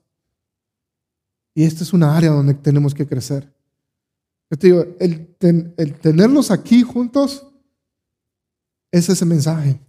Y 1.55 1.65
esta 1.65 1.83
es 1.83 1.93
una 1.93 2.17
área 2.17 2.31
donde 2.31 2.55
tenemos 2.55 2.95
que 2.95 3.07
crecer. 3.07 3.53
Yo 4.51 4.59
te 4.59 4.67
digo, 4.69 4.87
el, 5.01 5.27
tenerlos 6.01 6.51
aquí 6.51 6.83
juntos 6.83 7.47
es 8.91 9.09
ese 9.09 9.25
mensaje. 9.25 9.81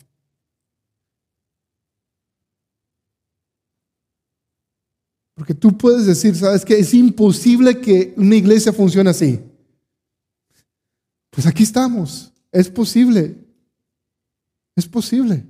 Porque 5.35 5.53
tú 5.53 5.77
puedes 5.77 6.05
decir, 6.05 6.35
¿sabes 6.35 6.65
qué? 6.65 6.79
Es 6.79 6.93
imposible 6.93 7.79
que 7.79 8.13
una 8.17 8.35
iglesia 8.35 8.73
funcione 8.73 9.09
así. 9.09 9.39
Pues 11.29 11.45
aquí 11.45 11.63
estamos. 11.63 12.33
Es 12.51 12.69
posible. 12.69 13.37
Es 14.75 14.87
posible. 14.87 15.45